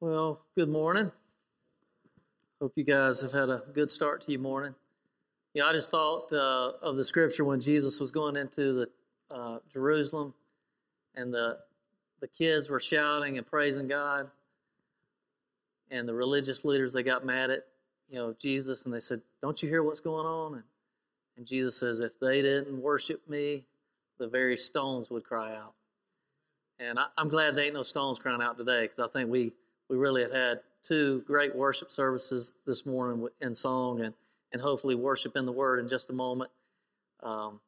Well, 0.00 0.44
good 0.56 0.68
morning. 0.68 1.12
Hope 2.60 2.72
you 2.74 2.84
guys 2.84 3.20
have 3.20 3.32
had 3.32 3.48
a 3.50 3.62
good 3.72 3.90
start 3.90 4.22
to 4.22 4.32
your 4.32 4.40
morning. 4.40 4.74
Yeah, 5.54 5.66
I 5.66 5.72
just 5.72 5.92
thought 5.92 6.32
uh, 6.32 6.72
of 6.82 6.96
the 6.96 7.04
scripture 7.04 7.44
when 7.44 7.60
Jesus 7.60 8.00
was 8.00 8.10
going 8.10 8.36
into 8.36 8.72
the 8.72 8.88
uh, 9.32 9.58
Jerusalem, 9.72 10.34
and 11.14 11.32
the 11.32 11.58
the 12.20 12.28
kids 12.28 12.68
were 12.68 12.80
shouting 12.80 13.38
and 13.38 13.46
praising 13.46 13.88
God, 13.88 14.30
and 15.90 16.08
the 16.08 16.14
religious 16.14 16.64
leaders 16.64 16.92
they 16.92 17.02
got 17.02 17.24
mad 17.24 17.50
at 17.50 17.66
you 18.08 18.18
know 18.18 18.34
Jesus, 18.38 18.84
and 18.84 18.94
they 18.94 19.00
said, 19.00 19.20
"Don't 19.40 19.62
you 19.62 19.68
hear 19.68 19.82
what's 19.82 20.00
going 20.00 20.26
on?" 20.26 20.54
And, 20.54 20.62
and 21.36 21.46
Jesus 21.46 21.76
says, 21.76 22.00
"If 22.00 22.18
they 22.20 22.42
didn't 22.42 22.80
worship 22.80 23.28
me, 23.28 23.64
the 24.18 24.28
very 24.28 24.56
stones 24.56 25.10
would 25.10 25.24
cry 25.24 25.54
out." 25.54 25.74
And 26.78 26.98
I, 26.98 27.06
I'm 27.16 27.28
glad 27.28 27.56
there 27.56 27.64
ain't 27.64 27.74
no 27.74 27.82
stones 27.82 28.18
crying 28.18 28.42
out 28.42 28.58
today, 28.58 28.82
because 28.82 28.98
I 28.98 29.08
think 29.08 29.30
we 29.30 29.52
we 29.88 29.96
really 29.96 30.22
have 30.22 30.32
had 30.32 30.60
two 30.82 31.22
great 31.26 31.54
worship 31.54 31.92
services 31.92 32.58
this 32.66 32.84
morning 32.86 33.28
in 33.40 33.54
song 33.54 34.00
and, 34.00 34.14
and 34.52 34.60
hopefully 34.60 34.94
worship 34.94 35.36
in 35.36 35.46
the 35.46 35.52
Word 35.52 35.78
in 35.78 35.88
just 35.88 36.10
a 36.10 36.12
moment. 36.12 36.50
Um, 37.22 37.60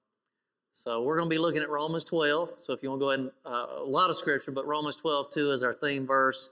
so 0.77 1.03
we're 1.03 1.17
going 1.17 1.31
to 1.31 1.35
be 1.35 1.39
looking 1.39 1.63
at 1.63 1.71
Romans 1.71 2.03
12. 2.03 2.55
So 2.59 2.73
if 2.73 2.83
you 2.83 2.91
want 2.91 3.01
to 3.01 3.05
go 3.05 3.11
ahead 3.11 3.21
and, 3.21 3.31
uh, 3.47 3.67
a 3.79 3.85
lot 3.85 4.11
of 4.11 4.17
scripture, 4.17 4.51
but 4.51 4.67
Romans 4.67 4.97
12, 4.97 5.31
2 5.31 5.53
is 5.53 5.63
our 5.63 5.73
theme 5.73 6.05
verse. 6.05 6.51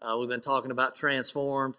Uh, 0.00 0.18
we've 0.18 0.28
been 0.28 0.42
talking 0.42 0.70
about 0.70 0.94
transformed. 0.94 1.74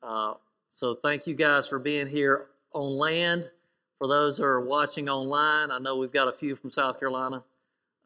Uh, 0.00 0.34
so 0.70 0.94
thank 0.94 1.26
you 1.26 1.34
guys 1.34 1.66
for 1.66 1.80
being 1.80 2.06
here 2.06 2.46
on 2.72 2.96
land. 2.96 3.50
For 3.98 4.06
those 4.06 4.38
who 4.38 4.44
are 4.44 4.60
watching 4.60 5.08
online, 5.08 5.72
I 5.72 5.78
know 5.78 5.96
we've 5.96 6.12
got 6.12 6.28
a 6.28 6.32
few 6.32 6.54
from 6.54 6.70
South 6.70 7.00
Carolina. 7.00 7.42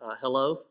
Uh, 0.01 0.15
hello. 0.21 0.63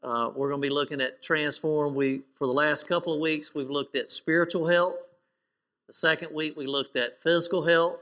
Uh, 0.00 0.30
we're 0.32 0.48
going 0.48 0.62
to 0.62 0.68
be 0.68 0.72
looking 0.72 1.00
at 1.00 1.24
transform. 1.24 1.94
We 1.94 2.22
for 2.36 2.46
the 2.46 2.52
last 2.52 2.86
couple 2.86 3.14
of 3.14 3.20
weeks 3.20 3.52
we've 3.52 3.70
looked 3.70 3.96
at 3.96 4.10
spiritual 4.10 4.68
health. 4.68 4.94
The 5.88 5.94
second 5.94 6.32
week 6.32 6.56
we 6.56 6.66
looked 6.66 6.94
at 6.94 7.20
physical 7.22 7.64
health, 7.64 7.98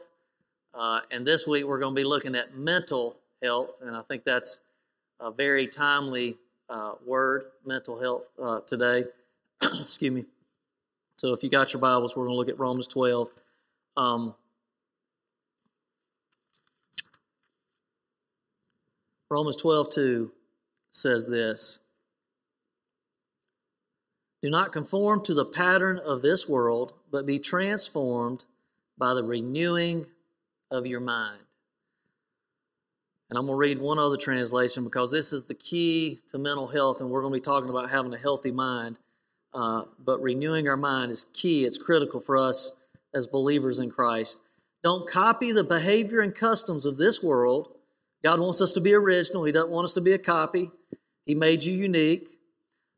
uh, 0.75 1.01
and 1.11 1.27
this 1.27 1.47
week 1.47 1.65
we're 1.65 1.79
going 1.79 1.95
to 1.95 2.01
be 2.01 2.05
looking 2.05 2.35
at 2.35 2.55
mental 2.55 3.17
health. 3.45 3.71
And 3.83 3.95
I 3.95 4.03
think 4.03 4.25
that's 4.25 4.61
a 5.21 5.31
very 5.31 5.69
timely 5.69 6.37
uh, 6.69 6.93
word, 7.07 7.45
mental 7.65 8.01
health, 8.01 8.25
uh, 8.43 8.61
today. 8.67 9.05
Excuse 9.63 10.13
me. 10.13 10.25
So 11.17 11.33
if 11.33 11.43
you 11.43 11.51
got 11.51 11.73
your 11.73 11.81
Bibles, 11.81 12.17
we're 12.17 12.25
going 12.25 12.35
to 12.35 12.39
look 12.39 12.49
at 12.49 12.59
Romans 12.59 12.87
12. 12.89 13.29
Um, 13.97 14.35
Romans 19.31 19.57
12, 19.57 19.91
2 19.91 20.33
says 20.91 21.27
this. 21.27 21.81
Do 24.43 24.51
not 24.51 24.73
conform 24.73 25.23
to 25.25 25.35
the 25.35 25.45
pattern 25.45 25.99
of 25.99 26.23
this 26.23 26.49
world, 26.49 26.93
but 27.11 27.25
be 27.25 27.39
transformed 27.39 28.45
by 28.99 29.15
the 29.15 29.23
renewing 29.23 30.07
of 30.71 30.87
your 30.87 31.01
mind. 31.01 31.41
And 33.31 33.39
I'm 33.39 33.47
going 33.47 33.57
to 33.57 33.61
read 33.61 33.79
one 33.81 33.99
other 33.99 34.17
translation 34.17 34.85
because 34.85 35.11
this 35.11 35.33
is 35.33 35.45
the 35.45 35.55
key 35.55 36.21
to 36.29 36.39
mental 36.39 36.69
health, 36.69 37.01
and 37.01 37.11
we're 37.11 37.23
going 37.23 37.33
to 37.33 37.41
be 37.41 37.45
talking 37.45 37.71
about 37.71 37.91
having 37.91 38.13
a 38.13 38.19
healthy 38.19 38.51
mind. 38.51 38.99
Uh, 39.53 39.83
but 39.99 40.21
renewing 40.21 40.69
our 40.69 40.77
mind 40.77 41.11
is 41.11 41.27
key, 41.33 41.65
it's 41.65 41.79
critical 41.79 42.21
for 42.21 42.37
us 42.37 42.75
as 43.15 43.27
believers 43.27 43.79
in 43.79 43.91
Christ. 43.91 44.39
Don't 44.83 45.09
copy 45.09 45.53
the 45.53 45.65
behavior 45.65 46.21
and 46.21 46.35
customs 46.35 46.85
of 46.85 46.97
this 46.97 47.23
world. 47.23 47.69
God 48.23 48.41
wants 48.41 48.61
us 48.61 48.73
to 48.73 48.81
be 48.81 48.95
original, 48.95 49.45
He 49.45 49.53
doesn't 49.53 49.71
want 49.71 49.85
us 49.85 49.95
to 49.95 50.01
be 50.01 50.13
a 50.13 50.19
copy. 50.19 50.71
He 51.25 51.35
made 51.35 51.65
you 51.65 51.73
unique. 51.73 52.29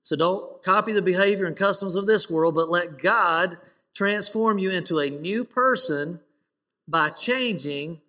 So 0.02 0.16
don't 0.16 0.62
copy 0.62 0.92
the 0.92 1.02
behavior 1.02 1.46
and 1.46 1.56
customs 1.56 1.96
of 1.96 2.06
this 2.06 2.30
world, 2.30 2.54
but 2.54 2.68
let 2.68 2.98
God 2.98 3.58
transform 3.94 4.58
you 4.58 4.70
into 4.70 4.98
a 4.98 5.10
new 5.10 5.44
person 5.44 6.20
by 6.88 7.10
changing 7.10 8.00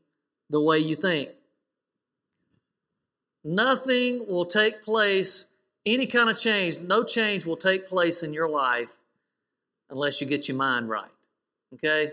the 0.50 0.62
way 0.62 0.78
you 0.80 0.96
think. 0.96 1.30
Nothing 3.50 4.26
will 4.28 4.44
take 4.44 4.84
place, 4.84 5.46
any 5.86 6.06
kind 6.06 6.30
of 6.30 6.38
change, 6.38 6.80
no 6.80 7.06
change 7.06 7.46
will 7.46 7.56
take 7.56 7.88
place 7.88 8.22
in 8.22 8.34
your 8.34 8.50
life 8.50 8.90
unless 9.90 10.20
you 10.20 10.28
get 10.28 10.50
your 10.50 10.58
mind 10.58 10.90
right. 10.90 11.10
Okay? 11.76 12.12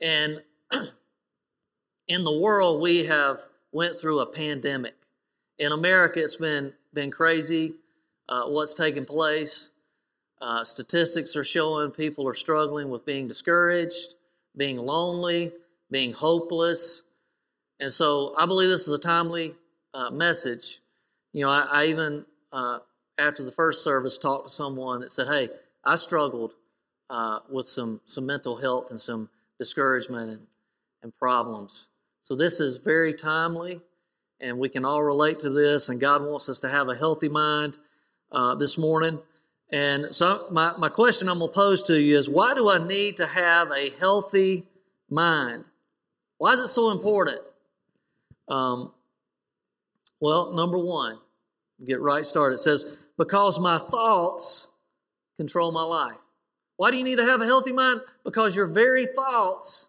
And 0.00 0.42
in 2.08 2.24
the 2.24 2.36
world 2.36 2.82
we 2.82 3.04
have 3.04 3.44
went 3.70 3.96
through 3.96 4.18
a 4.18 4.26
pandemic. 4.26 4.96
In 5.60 5.70
America 5.70 6.20
it's 6.20 6.34
been 6.34 6.72
been 6.92 7.12
crazy 7.12 7.76
uh, 8.28 8.46
what's 8.46 8.74
taking 8.74 9.04
place. 9.04 9.70
Uh, 10.42 10.64
statistics 10.64 11.36
are 11.36 11.44
showing 11.44 11.92
people 11.92 12.26
are 12.26 12.34
struggling 12.34 12.90
with 12.90 13.06
being 13.06 13.28
discouraged, 13.28 14.16
being 14.56 14.78
lonely, 14.78 15.52
being 15.88 16.12
hopeless. 16.12 17.04
And 17.78 17.92
so 17.92 18.34
I 18.36 18.46
believe 18.46 18.70
this 18.70 18.88
is 18.88 18.92
a 18.92 18.98
timely 18.98 19.54
uh, 19.94 20.10
message. 20.10 20.80
You 21.32 21.44
know, 21.44 21.50
I, 21.50 21.66
I 21.70 21.84
even, 21.86 22.26
uh, 22.52 22.80
after 23.18 23.42
the 23.42 23.52
first 23.52 23.82
service, 23.82 24.18
talked 24.18 24.48
to 24.48 24.54
someone 24.54 25.00
that 25.00 25.12
said, 25.12 25.28
Hey, 25.28 25.48
I 25.84 25.96
struggled 25.96 26.54
uh, 27.10 27.40
with 27.50 27.66
some, 27.66 28.00
some 28.06 28.26
mental 28.26 28.56
health 28.56 28.90
and 28.90 29.00
some 29.00 29.28
discouragement 29.58 30.30
and, 30.30 30.46
and 31.02 31.16
problems. 31.16 31.88
So 32.22 32.34
this 32.34 32.58
is 32.58 32.78
very 32.78 33.12
timely, 33.12 33.82
and 34.40 34.58
we 34.58 34.70
can 34.70 34.84
all 34.84 35.02
relate 35.02 35.40
to 35.40 35.50
this, 35.50 35.90
and 35.90 36.00
God 36.00 36.22
wants 36.22 36.48
us 36.48 36.60
to 36.60 36.70
have 36.70 36.88
a 36.88 36.94
healthy 36.94 37.28
mind 37.28 37.76
uh, 38.32 38.54
this 38.54 38.78
morning. 38.78 39.20
And 39.70 40.14
so, 40.14 40.46
my, 40.50 40.74
my 40.78 40.88
question 40.88 41.28
I'm 41.28 41.38
going 41.38 41.50
to 41.50 41.54
pose 41.54 41.82
to 41.84 42.00
you 42.00 42.16
is 42.16 42.28
why 42.28 42.54
do 42.54 42.70
I 42.70 42.84
need 42.86 43.18
to 43.18 43.26
have 43.26 43.70
a 43.70 43.90
healthy 43.90 44.66
mind? 45.10 45.66
Why 46.38 46.52
is 46.52 46.60
it 46.60 46.68
so 46.68 46.90
important? 46.90 47.40
Um, 48.48 48.93
well, 50.24 50.54
number 50.54 50.78
one, 50.78 51.18
get 51.84 52.00
right 52.00 52.24
started. 52.24 52.54
It 52.54 52.60
says, 52.60 52.86
because 53.18 53.60
my 53.60 53.76
thoughts 53.76 54.68
control 55.36 55.70
my 55.70 55.82
life. 55.82 56.16
Why 56.78 56.90
do 56.90 56.96
you 56.96 57.04
need 57.04 57.18
to 57.18 57.26
have 57.26 57.42
a 57.42 57.44
healthy 57.44 57.72
mind? 57.72 58.00
Because 58.24 58.56
your 58.56 58.66
very 58.66 59.04
thoughts 59.04 59.86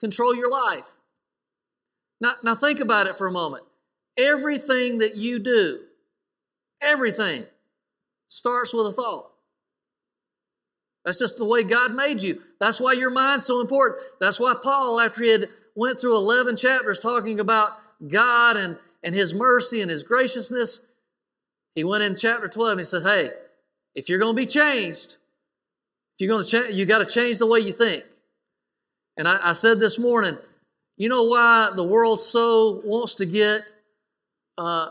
control 0.00 0.34
your 0.34 0.50
life. 0.50 0.82
Now, 2.20 2.32
now 2.42 2.56
think 2.56 2.80
about 2.80 3.06
it 3.06 3.16
for 3.16 3.28
a 3.28 3.30
moment. 3.30 3.62
Everything 4.16 4.98
that 4.98 5.14
you 5.14 5.38
do, 5.38 5.78
everything, 6.82 7.44
starts 8.26 8.74
with 8.74 8.88
a 8.88 8.92
thought. 8.92 9.30
That's 11.04 11.20
just 11.20 11.36
the 11.36 11.44
way 11.44 11.62
God 11.62 11.94
made 11.94 12.24
you. 12.24 12.42
That's 12.58 12.80
why 12.80 12.94
your 12.94 13.10
mind's 13.10 13.46
so 13.46 13.60
important. 13.60 14.02
That's 14.18 14.40
why 14.40 14.56
Paul, 14.60 15.00
after 15.00 15.22
he 15.22 15.30
had 15.30 15.48
went 15.76 16.00
through 16.00 16.16
11 16.16 16.56
chapters 16.56 16.98
talking 16.98 17.38
about 17.38 17.70
God 18.04 18.56
and, 18.56 18.76
and 19.02 19.14
his 19.14 19.32
mercy 19.32 19.80
and 19.80 19.90
his 19.90 20.02
graciousness, 20.02 20.80
he 21.74 21.84
went 21.84 22.04
in 22.04 22.16
chapter 22.16 22.48
12 22.48 22.70
and 22.72 22.80
he 22.80 22.84
says, 22.84 23.04
Hey, 23.04 23.30
if 23.94 24.08
you're 24.08 24.18
going 24.18 24.34
to 24.34 24.40
be 24.40 24.46
changed, 24.46 25.16
you're 26.18 26.28
going 26.28 26.44
to 26.44 26.48
change, 26.48 26.74
you 26.74 26.84
got 26.86 26.98
to 26.98 27.06
change 27.06 27.38
the 27.38 27.46
way 27.46 27.60
you 27.60 27.72
think. 27.72 28.04
And 29.16 29.28
I, 29.28 29.48
I, 29.48 29.52
said 29.52 29.78
this 29.78 29.98
morning, 29.98 30.38
you 30.96 31.08
know 31.08 31.24
why 31.24 31.70
the 31.74 31.84
world 31.84 32.20
so 32.20 32.80
wants 32.84 33.16
to 33.16 33.26
get 33.26 33.62
uh, 34.56 34.90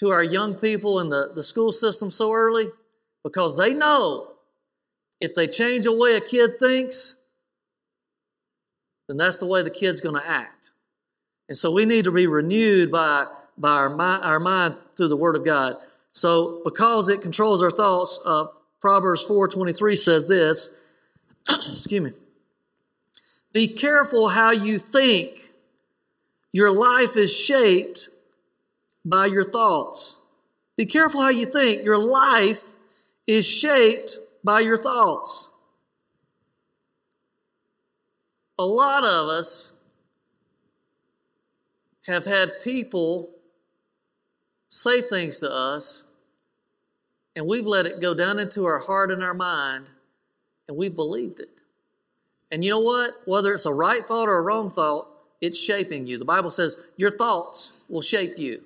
to 0.00 0.10
our 0.10 0.22
young 0.22 0.54
people 0.54 1.00
in 1.00 1.08
the, 1.08 1.32
the 1.34 1.42
school 1.42 1.72
system 1.72 2.10
so 2.10 2.32
early? 2.32 2.68
Because 3.22 3.56
they 3.56 3.72
know 3.72 4.32
if 5.20 5.34
they 5.34 5.46
change 5.46 5.84
the 5.84 5.92
way 5.92 6.16
a 6.16 6.20
kid 6.20 6.58
thinks, 6.58 7.16
then 9.08 9.16
that's 9.16 9.38
the 9.38 9.46
way 9.46 9.62
the 9.62 9.70
kid's 9.70 10.00
going 10.00 10.14
to 10.14 10.26
act. 10.26 10.72
And 11.48 11.56
so 11.56 11.70
we 11.70 11.84
need 11.84 12.04
to 12.06 12.12
be 12.12 12.26
renewed 12.26 12.90
by, 12.90 13.26
by 13.56 13.70
our, 13.70 13.90
mind, 13.90 14.24
our 14.24 14.40
mind 14.40 14.76
through 14.96 15.08
the 15.08 15.16
Word 15.16 15.36
of 15.36 15.44
God. 15.44 15.76
So 16.12 16.60
because 16.64 17.08
it 17.08 17.22
controls 17.22 17.62
our 17.62 17.70
thoughts, 17.70 18.18
uh, 18.24 18.46
Proverbs 18.80 19.24
4.23 19.24 19.98
says 19.98 20.28
this, 20.28 20.70
excuse 21.70 22.02
me, 22.02 22.12
be 23.52 23.68
careful 23.68 24.28
how 24.28 24.50
you 24.50 24.78
think. 24.78 25.50
Your 26.52 26.70
life 26.70 27.16
is 27.16 27.34
shaped 27.34 28.10
by 29.04 29.26
your 29.26 29.42
thoughts. 29.42 30.18
Be 30.76 30.86
careful 30.86 31.20
how 31.20 31.30
you 31.30 31.46
think. 31.46 31.84
Your 31.84 31.98
life 31.98 32.62
is 33.26 33.46
shaped 33.46 34.18
by 34.44 34.60
your 34.60 34.76
thoughts. 34.76 35.50
A 38.58 38.64
lot 38.64 39.04
of 39.04 39.28
us 39.28 39.72
have 42.06 42.24
had 42.24 42.60
people 42.62 43.30
say 44.74 45.00
things 45.00 45.38
to 45.38 45.48
us, 45.48 46.04
and 47.36 47.46
we've 47.46 47.64
let 47.64 47.86
it 47.86 48.00
go 48.00 48.12
down 48.12 48.40
into 48.40 48.64
our 48.64 48.80
heart 48.80 49.12
and 49.12 49.22
our 49.22 49.32
mind, 49.32 49.88
and 50.66 50.76
we've 50.76 50.96
believed 50.96 51.38
it. 51.38 51.50
And 52.50 52.64
you 52.64 52.70
know 52.70 52.80
what? 52.80 53.14
Whether 53.24 53.52
it's 53.52 53.66
a 53.66 53.72
right 53.72 54.04
thought 54.04 54.28
or 54.28 54.36
a 54.36 54.42
wrong 54.42 54.70
thought, 54.70 55.08
it's 55.40 55.58
shaping 55.58 56.08
you. 56.08 56.18
The 56.18 56.24
Bible 56.24 56.50
says 56.50 56.76
your 56.96 57.12
thoughts 57.12 57.74
will 57.88 58.02
shape 58.02 58.36
you. 58.36 58.62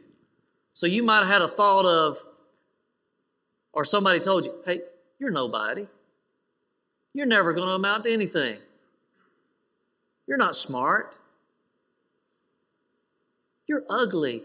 So 0.72 0.87
you 0.87 1.02
might 1.02 1.19
have 1.19 1.28
had 1.28 1.43
a 1.43 1.49
thought 1.49 1.84
of, 1.84 2.25
or 3.75 3.84
somebody 3.84 4.20
told 4.20 4.46
you, 4.46 4.54
hey, 4.64 4.81
you're 5.19 5.31
nobody. 5.31 5.87
You're 7.12 7.26
never 7.26 7.52
going 7.52 7.69
to 7.69 7.75
amount 7.75 8.04
to 8.04 8.12
anything. 8.12 8.58
You're 10.26 10.38
not 10.38 10.54
smart. 10.54 11.19
You're 13.66 13.84
ugly. 13.90 14.44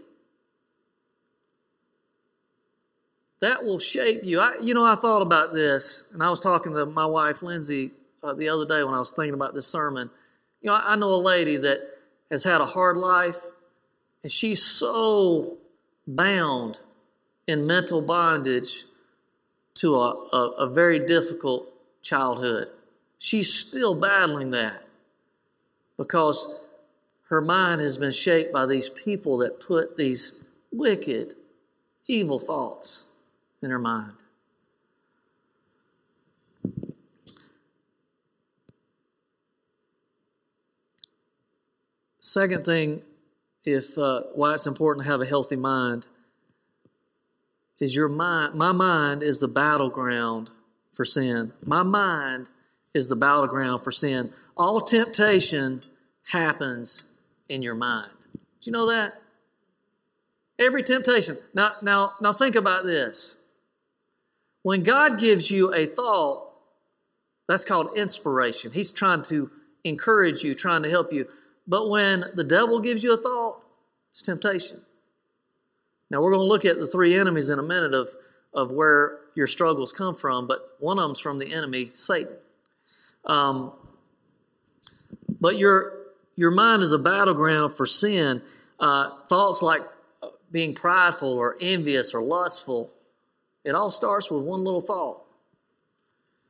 That 3.44 3.66
will 3.66 3.78
shape 3.78 4.22
you. 4.24 4.40
I, 4.40 4.56
you 4.62 4.74
know, 4.74 4.86
I 4.86 4.95
thought 4.95 5.22
about 5.22 5.54
this, 5.54 6.06
and 6.13 6.24
I 6.24 6.30
was 6.30 6.40
talking 6.40 6.72
to 6.75 6.86
my 6.86 7.06
wife, 7.06 7.44
Lindsay, 7.44 7.92
uh, 8.24 8.34
the 8.34 8.48
other 8.48 8.66
day 8.66 8.86
when 8.86 8.94
I 8.94 9.00
was 9.00 9.12
thinking 9.12 9.34
about 9.34 9.54
this 9.54 9.68
sermon. 9.68 10.10
You 10.62 10.69
know, 10.69 10.75
I, 10.78 10.94
I 10.94 10.95
know 10.95 11.10
a 11.10 11.19
lady 11.19 11.57
that 11.57 11.81
has 12.31 12.45
had 12.45 12.62
a 12.62 12.66
hard 12.66 12.95
life, 12.95 13.42
and 14.24 14.31
she's 14.31 14.63
so 14.63 15.57
bound 16.07 16.80
in 17.45 17.68
mental 17.68 18.01
bondage 18.01 18.86
to 19.74 19.94
a, 19.95 20.12
a, 20.31 20.51
a 20.60 20.69
very 20.69 21.06
difficult 21.06 21.68
childhood. 22.01 22.69
She's 23.18 23.54
still 23.54 23.94
battling 23.94 24.51
that 24.51 24.86
because 25.98 26.62
her 27.28 27.42
mind 27.42 27.81
has 27.81 27.98
been 27.98 28.13
shaped 28.13 28.54
by 28.54 28.66
these 28.66 28.88
people 28.88 29.38
that 29.40 29.60
put 29.60 29.98
these 29.98 30.40
wicked, 30.72 31.36
evil 32.07 32.40
thoughts 32.40 33.04
in 33.63 33.71
her 33.71 33.80
mind. 33.80 34.13
Second 42.19 42.65
thing, 42.65 43.01
if 43.63 43.98
uh, 43.98 44.24
why 44.33 44.54
it's 44.54 44.65
important 44.65 45.06
to 45.06 45.12
have 45.12 45.21
a 45.21 45.25
healthy 45.25 45.56
mind, 45.56 46.07
is 47.80 47.95
your 47.95 48.07
mind. 48.07 48.56
My 48.56 48.71
mind 48.71 49.21
is 49.21 49.39
the 49.39 49.48
battleground 49.48 50.50
for 50.95 51.06
sin. 51.06 51.54
My 51.63 51.83
mind 51.83 52.48
is 52.94 53.09
the 53.09 53.16
battleground 53.16 53.83
for 53.83 53.92
sin. 53.92 54.31
All 54.56 54.81
temptation 54.81 55.83
happens 56.30 57.04
in 57.50 57.62
your 57.62 57.75
mind. 57.75 58.12
Do 58.33 58.39
you 58.62 58.71
know 58.71 58.89
that? 58.89 59.13
Every 60.59 60.83
temptation. 60.83 61.38
Now, 61.54 61.74
now, 61.81 62.13
now 62.21 62.31
think 62.31 62.56
about 62.56 62.86
this. 62.86 63.38
When 64.63 64.81
God 64.83 65.19
gives 65.19 65.51
you 65.51 65.74
a 65.74 65.86
thought, 65.86 66.50
that's 67.48 67.65
called 67.65 67.98
inspiration. 67.98 68.71
He's 68.71 68.92
trying 68.92 69.21
to 69.24 69.51
encourage 69.83 70.44
you, 70.44 70.56
trying 70.56 70.83
to 70.83 70.89
help 70.89 71.13
you. 71.13 71.27
But 71.68 71.89
when 71.89 72.25
the 72.33 72.44
devil 72.44 72.80
gives 72.80 73.04
you 73.04 73.13
a 73.13 73.18
thought, 73.21 73.62
it's 74.12 74.24
temptation. 74.24 74.81
Now, 76.10 76.21
we're 76.21 76.31
going 76.31 76.44
to 76.44 76.50
look 76.50 76.65
at 76.65 76.80
the 76.80 76.88
three 76.88 77.19
enemies 77.19 77.50
in 77.50 77.60
a 77.60 77.63
minute 77.63 77.94
of, 77.94 78.10
of 78.54 78.71
where 78.71 79.19
your 79.36 79.48
struggles 79.48 79.92
come 79.92 80.15
from, 80.15 80.48
but 80.48 80.75
one 80.80 80.98
of 81.00 81.04
them's 81.04 81.19
from 81.19 81.39
the 81.39 81.54
enemy, 81.54 81.92
Satan. 81.95 82.36
Um, 83.25 83.74
but 85.42 85.57
your, 85.57 85.94
your 86.36 86.51
mind 86.51 86.83
is 86.83 86.94
a 86.94 86.98
battleground 86.98 87.74
for 87.74 87.86
sin. 87.86 88.42
Uh, 88.80 89.09
thoughts 89.27 89.62
like 89.62 89.81
being 90.51 90.75
prideful 90.75 91.33
or 91.33 91.57
envious 91.59 92.13
or 92.13 92.21
lustful, 92.21 92.92
it 93.63 93.75
all 93.75 93.92
starts 93.92 94.30
with 94.30 94.44
one 94.44 94.63
little 94.63 94.81
thought. 94.81 95.21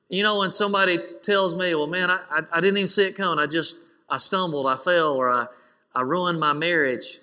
You 0.10 0.24
know, 0.24 0.40
when 0.40 0.52
somebody 0.52 1.00
tells 1.22 1.56
me, 1.56 1.74
well, 1.76 1.88
man, 1.88 2.12
I, 2.12 2.20
I, 2.30 2.42
I 2.52 2.62
didn't 2.62 2.78
even 2.78 2.88
see 2.88 3.06
it 3.06 3.16
coming. 3.16 3.40
I 3.40 3.48
just, 3.48 3.78
I 4.10 4.18
stumbled, 4.18 4.68
I 4.68 4.78
fell, 4.78 5.16
or 5.16 5.30
I, 5.30 5.48
I 5.96 6.02
ruined 6.02 6.40
my 6.40 6.54
marriage. 6.54 7.20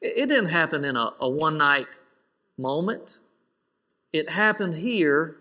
It, 0.00 0.14
it 0.16 0.26
didn't 0.28 0.50
happen 0.50 0.84
in 0.84 0.96
a, 0.96 1.10
a 1.20 1.28
one 1.28 1.58
night 1.58 1.88
moment. 2.56 3.18
It 4.12 4.30
happened 4.30 4.74
here, 4.74 5.36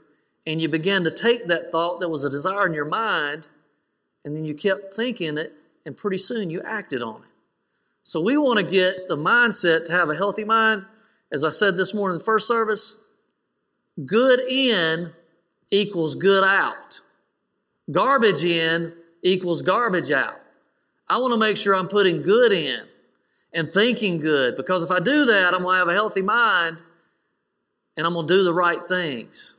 and 0.45 0.61
you 0.61 0.67
began 0.67 1.03
to 1.05 1.11
take 1.11 1.47
that 1.47 1.71
thought 1.71 2.01
that 2.01 2.09
was 2.09 2.25
a 2.25 2.29
desire 2.29 2.67
in 2.67 2.73
your 2.73 2.85
mind, 2.85 3.47
and 4.25 4.35
then 4.35 4.43
you 4.43 4.53
kept 4.53 4.93
thinking 4.93 5.37
it, 5.37 5.53
and 5.85 5.95
pretty 5.95 6.17
soon 6.17 6.49
you 6.49 6.61
acted 6.61 7.01
on 7.01 7.21
it. 7.21 7.29
So 8.03 8.21
we 8.21 8.37
want 8.37 8.59
to 8.59 8.65
get 8.65 9.07
the 9.07 9.17
mindset 9.17 9.85
to 9.85 9.91
have 9.93 10.09
a 10.09 10.15
healthy 10.15 10.43
mind. 10.43 10.85
As 11.31 11.43
I 11.43 11.49
said 11.49 11.75
this 11.77 11.93
morning 11.93 12.15
in 12.15 12.19
the 12.19 12.25
first 12.25 12.47
service, 12.47 12.97
good 14.05 14.39
in 14.39 15.11
equals 15.69 16.15
good 16.15 16.43
out. 16.43 17.01
Garbage 17.89 18.43
in 18.43 18.93
equals 19.21 19.61
garbage 19.61 20.11
out. 20.11 20.39
I 21.09 21.17
want 21.17 21.33
to 21.33 21.39
make 21.39 21.57
sure 21.57 21.73
I'm 21.73 21.87
putting 21.87 22.21
good 22.21 22.51
in 22.51 22.81
and 23.53 23.71
thinking 23.71 24.19
good 24.19 24.57
because 24.57 24.83
if 24.83 24.91
I 24.91 24.99
do 24.99 25.25
that, 25.25 25.53
I'm 25.53 25.63
going 25.63 25.75
to 25.75 25.79
have 25.79 25.87
a 25.87 25.93
healthy 25.93 26.21
mind 26.21 26.77
and 27.95 28.05
I'm 28.05 28.13
going 28.13 28.27
to 28.27 28.33
do 28.33 28.43
the 28.43 28.53
right 28.53 28.87
things. 28.87 29.55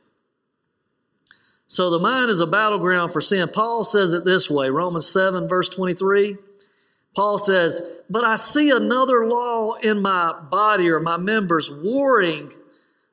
So 1.67 1.89
the 1.89 1.99
mind 1.99 2.29
is 2.29 2.39
a 2.39 2.47
battleground 2.47 3.11
for 3.11 3.21
sin. 3.21 3.49
Paul 3.49 3.83
says 3.83 4.13
it 4.13 4.25
this 4.25 4.49
way 4.49 4.69
Romans 4.69 5.07
7, 5.07 5.47
verse 5.47 5.69
23. 5.69 6.37
Paul 7.15 7.37
says, 7.37 7.81
But 8.09 8.23
I 8.23 8.37
see 8.37 8.69
another 8.69 9.27
law 9.27 9.73
in 9.75 10.01
my 10.01 10.33
body 10.33 10.89
or 10.89 10.99
my 10.99 11.17
members 11.17 11.71
warring 11.71 12.51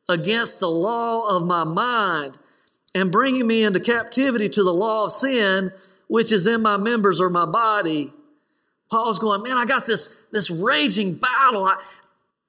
against 0.09 0.61
the 0.61 0.71
law 0.71 1.29
of 1.29 1.47
my 1.47 1.65
mind 1.65 2.39
and 2.95 3.13
bringing 3.13 3.47
me 3.47 3.63
into 3.63 3.81
captivity 3.81 4.49
to 4.49 4.63
the 4.63 4.73
law 4.73 5.05
of 5.05 5.13
sin, 5.13 5.73
which 6.09 6.33
is 6.33 6.47
in 6.47 6.63
my 6.63 6.77
members 6.77 7.21
or 7.21 7.29
my 7.29 7.47
body. 7.47 8.13
Paul's 8.91 9.19
going, 9.19 9.43
Man, 9.43 9.59
I 9.59 9.65
got 9.65 9.85
this, 9.85 10.17
this 10.31 10.51
raging 10.51 11.15
battle. 11.15 11.65
I, 11.65 11.77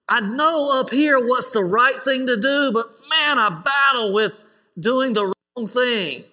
I 0.08 0.22
know 0.22 0.80
up 0.80 0.90
here 0.90 1.20
what's 1.20 1.50
the 1.50 1.64
right 1.64 2.04
thing 2.04 2.28
to 2.28 2.38
do, 2.38 2.72
but 2.72 2.88
man, 3.10 3.40
I 3.40 3.50
battle 3.50 4.14
with 4.14 4.38
doing 4.80 5.14
the 5.14 5.34
wrong 5.56 5.68
thing. 5.68 6.24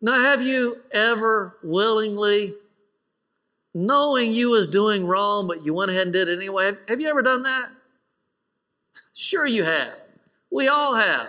Now, 0.00 0.18
have 0.18 0.42
you 0.42 0.78
ever 0.92 1.56
willingly, 1.62 2.54
knowing 3.74 4.32
you 4.32 4.50
was 4.50 4.66
doing 4.66 5.06
wrong, 5.06 5.46
but 5.46 5.64
you 5.64 5.74
went 5.74 5.90
ahead 5.90 6.04
and 6.04 6.12
did 6.12 6.30
it 6.30 6.36
anyway? 6.36 6.72
Have 6.88 7.00
you 7.02 7.08
ever 7.08 7.20
done 7.20 7.42
that? 7.42 7.70
Sure, 9.14 9.46
you 9.46 9.64
have. 9.64 9.92
We 10.50 10.68
all 10.68 10.94
have. 10.94 11.28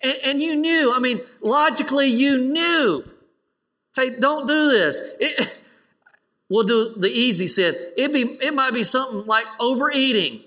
And, 0.00 0.16
and 0.24 0.42
you 0.42 0.56
knew, 0.56 0.92
I 0.94 0.98
mean, 0.98 1.20
logically, 1.40 2.06
you 2.06 2.38
knew. 2.38 3.04
Hey, 3.96 4.10
don't 4.10 4.46
do 4.46 4.70
this. 4.70 5.00
It, 5.20 5.58
we'll 6.48 6.66
do 6.66 6.94
the 6.96 7.08
easy 7.08 7.46
sin. 7.46 7.74
It 7.96 8.12
be 8.12 8.38
it 8.40 8.54
might 8.54 8.72
be 8.72 8.84
something 8.84 9.26
like 9.26 9.46
overeating. 9.58 10.42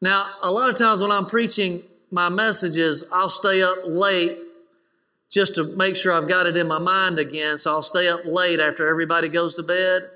Now, 0.00 0.26
a 0.40 0.50
lot 0.50 0.70
of 0.70 0.76
times 0.76 1.02
when 1.02 1.10
I'm 1.10 1.26
preaching 1.26 1.82
my 2.10 2.28
messages, 2.28 3.04
I'll 3.12 3.28
stay 3.28 3.62
up 3.62 3.78
late 3.84 4.44
just 5.28 5.56
to 5.56 5.64
make 5.64 5.96
sure 5.96 6.12
I've 6.12 6.28
got 6.28 6.46
it 6.46 6.56
in 6.56 6.66
my 6.66 6.78
mind 6.78 7.18
again. 7.18 7.58
So 7.58 7.72
I'll 7.72 7.82
stay 7.82 8.08
up 8.08 8.24
late 8.24 8.60
after 8.60 8.88
everybody 8.88 9.28
goes 9.28 9.54
to 9.56 9.62
bed. 9.62 10.10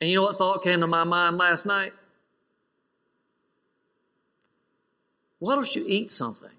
And 0.00 0.10
you 0.10 0.16
know 0.16 0.22
what 0.22 0.38
thought 0.38 0.62
came 0.62 0.80
to 0.80 0.86
my 0.86 1.04
mind 1.04 1.38
last 1.38 1.64
night? 1.64 1.92
Why 5.42 5.56
don't 5.56 5.74
you 5.74 5.84
eat 5.88 6.12
something? 6.12 6.52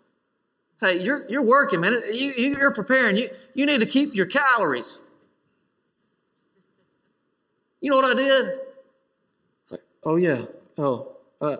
Hey, 0.82 1.02
you're, 1.02 1.26
you're 1.30 1.42
working, 1.42 1.80
man. 1.80 1.96
You, 2.12 2.32
you're 2.32 2.74
preparing. 2.74 3.16
You, 3.16 3.30
you 3.54 3.66
need 3.66 3.80
to 3.80 3.86
keep 3.86 4.14
your 4.14 4.26
calories. 4.26 5.00
You 7.80 7.92
know 7.92 7.96
what 7.96 8.04
I 8.04 8.14
did? 8.14 8.60
It's 9.62 9.72
like, 9.72 9.84
oh, 10.04 10.18
yeah. 10.18 10.48
Oh, 10.78 11.16
uh, 11.40 11.56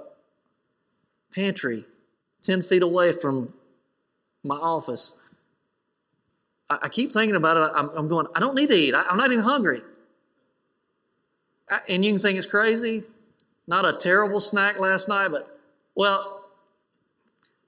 pantry, 1.34 1.86
10 2.42 2.62
feet 2.62 2.84
away 2.84 3.14
from 3.14 3.54
my 4.44 4.56
office. 4.56 5.18
I, 6.70 6.90
keep 6.90 7.14
thinking 7.14 7.38
about 7.38 7.56
it. 7.56 7.72
I'm, 7.74 7.90
I'm, 7.92 8.08
going, 8.10 8.28
I 8.36 8.42
don't 8.42 8.56
need 8.56 8.68
to 8.68 8.76
eat. 8.76 8.94
I, 8.94 9.10
am 9.10 9.16
not 9.16 9.32
even 9.32 9.46
hungry. 9.46 9.82
I, 11.70 11.80
and 11.88 12.04
you 12.04 12.12
can 12.12 12.22
think 12.22 12.38
it's 12.38 12.48
crazy. 12.48 13.06
Not 13.66 13.86
a 13.86 13.94
terrible 13.94 14.42
snack 14.42 14.78
last 14.78 15.08
night, 15.08 15.30
but, 15.30 15.58
well, 15.96 16.43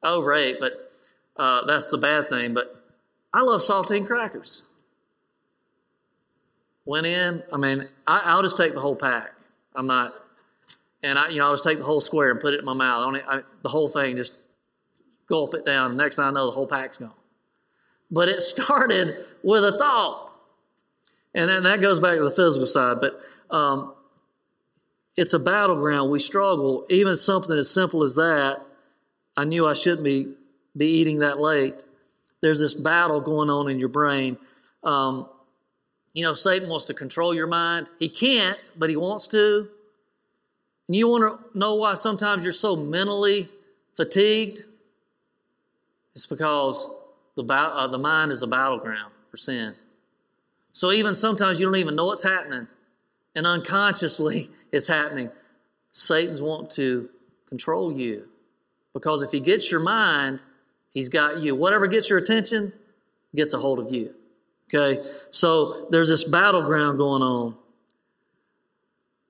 oh, 0.05 0.23
right, 0.23 0.55
but 0.59 0.91
uh, 1.35 1.65
that's 1.65 1.89
the 1.89 1.97
bad 1.97 2.29
thing. 2.29 2.53
But 2.53 2.81
I 3.33 3.41
love 3.41 3.61
saltine 3.61 4.07
crackers. 4.07 4.63
Went 6.85 7.07
in, 7.07 7.43
I 7.51 7.57
mean, 7.57 7.87
I, 8.07 8.35
will 8.35 8.43
just 8.43 8.57
take 8.57 8.73
the 8.73 8.79
whole 8.79 8.95
pack. 8.95 9.31
I'm 9.75 9.87
not, 9.87 10.13
and 11.03 11.17
I, 11.17 11.29
you 11.29 11.37
know, 11.37 11.45
I'll 11.45 11.53
just 11.53 11.63
take 11.63 11.79
the 11.79 11.83
whole 11.83 11.99
square 11.99 12.29
and 12.29 12.39
put 12.39 12.53
it 12.53 12.59
in 12.59 12.65
my 12.65 12.73
mouth. 12.73 13.21
I, 13.27 13.41
the 13.63 13.69
whole 13.69 13.87
thing, 13.87 14.15
just 14.15 14.39
gulp 15.27 15.55
it 15.55 15.65
down. 15.65 15.97
next 15.97 16.17
thing 16.17 16.25
I 16.25 16.31
know, 16.31 16.45
the 16.45 16.51
whole 16.51 16.67
pack's 16.67 16.99
gone. 16.99 17.11
But 18.11 18.29
it 18.29 18.41
started 18.41 19.25
with 19.43 19.63
a 19.63 19.77
thought. 19.77 20.33
And 21.33 21.49
then 21.49 21.63
that 21.63 21.81
goes 21.81 21.99
back 21.99 22.17
to 22.17 22.23
the 22.23 22.31
physical 22.31 22.67
side. 22.67 22.97
But 23.01 23.19
um, 23.49 23.93
it's 25.17 25.33
a 25.33 25.39
battleground. 25.39 26.09
We 26.11 26.19
struggle. 26.19 26.85
Even 26.89 27.15
something 27.15 27.57
as 27.57 27.69
simple 27.69 28.03
as 28.03 28.15
that, 28.15 28.64
I 29.37 29.43
knew 29.45 29.67
I 29.67 29.73
shouldn't 29.73 30.03
be, 30.03 30.33
be 30.75 30.87
eating 30.87 31.19
that 31.19 31.39
late. 31.39 31.83
There's 32.41 32.59
this 32.59 32.73
battle 32.73 33.21
going 33.21 33.49
on 33.49 33.69
in 33.69 33.79
your 33.79 33.89
brain. 33.89 34.37
Um, 34.83 35.27
you 36.13 36.23
know, 36.23 36.33
Satan 36.33 36.69
wants 36.69 36.85
to 36.85 36.93
control 36.93 37.33
your 37.33 37.47
mind. 37.47 37.89
He 37.99 38.07
can't, 38.07 38.71
but 38.77 38.89
he 38.89 38.95
wants 38.95 39.27
to. 39.29 39.67
And 40.87 40.95
you 40.95 41.07
want 41.07 41.23
to 41.23 41.57
know 41.57 41.75
why 41.75 41.95
sometimes 41.95 42.43
you're 42.43 42.53
so 42.53 42.75
mentally 42.75 43.49
fatigued? 43.95 44.63
It's 46.13 46.25
because 46.25 46.89
the, 47.35 47.43
uh, 47.43 47.87
the 47.87 47.97
mind 47.97 48.31
is 48.31 48.41
a 48.43 48.47
battleground 48.47 49.11
for 49.29 49.37
sin. 49.37 49.75
So 50.71 50.91
even 50.91 51.15
sometimes 51.15 51.59
you 51.59 51.65
don't 51.65 51.75
even 51.77 51.95
know 51.95 52.05
what's 52.05 52.23
happening, 52.23 52.67
and 53.33 53.47
unconsciously 53.47 54.49
it's 54.71 54.87
happening. 54.87 55.31
Satan's 55.91 56.41
want 56.41 56.71
to 56.71 57.09
control 57.47 57.91
you 57.91 58.27
because 58.95 59.21
if 59.21 59.31
he 59.31 59.41
gets 59.41 59.69
your 59.69 59.81
mind, 59.81 60.41
he's 60.89 61.09
got 61.09 61.39
you. 61.39 61.53
Whatever 61.53 61.85
gets 61.85 62.09
your 62.09 62.17
attention 62.17 62.73
gets 63.35 63.53
a 63.53 63.59
hold 63.59 63.77
of 63.77 63.93
you. 63.93 64.15
Okay? 64.73 65.05
So 65.29 65.87
there's 65.91 66.09
this 66.09 66.23
battleground 66.23 66.97
going 66.97 67.21
on. 67.21 67.55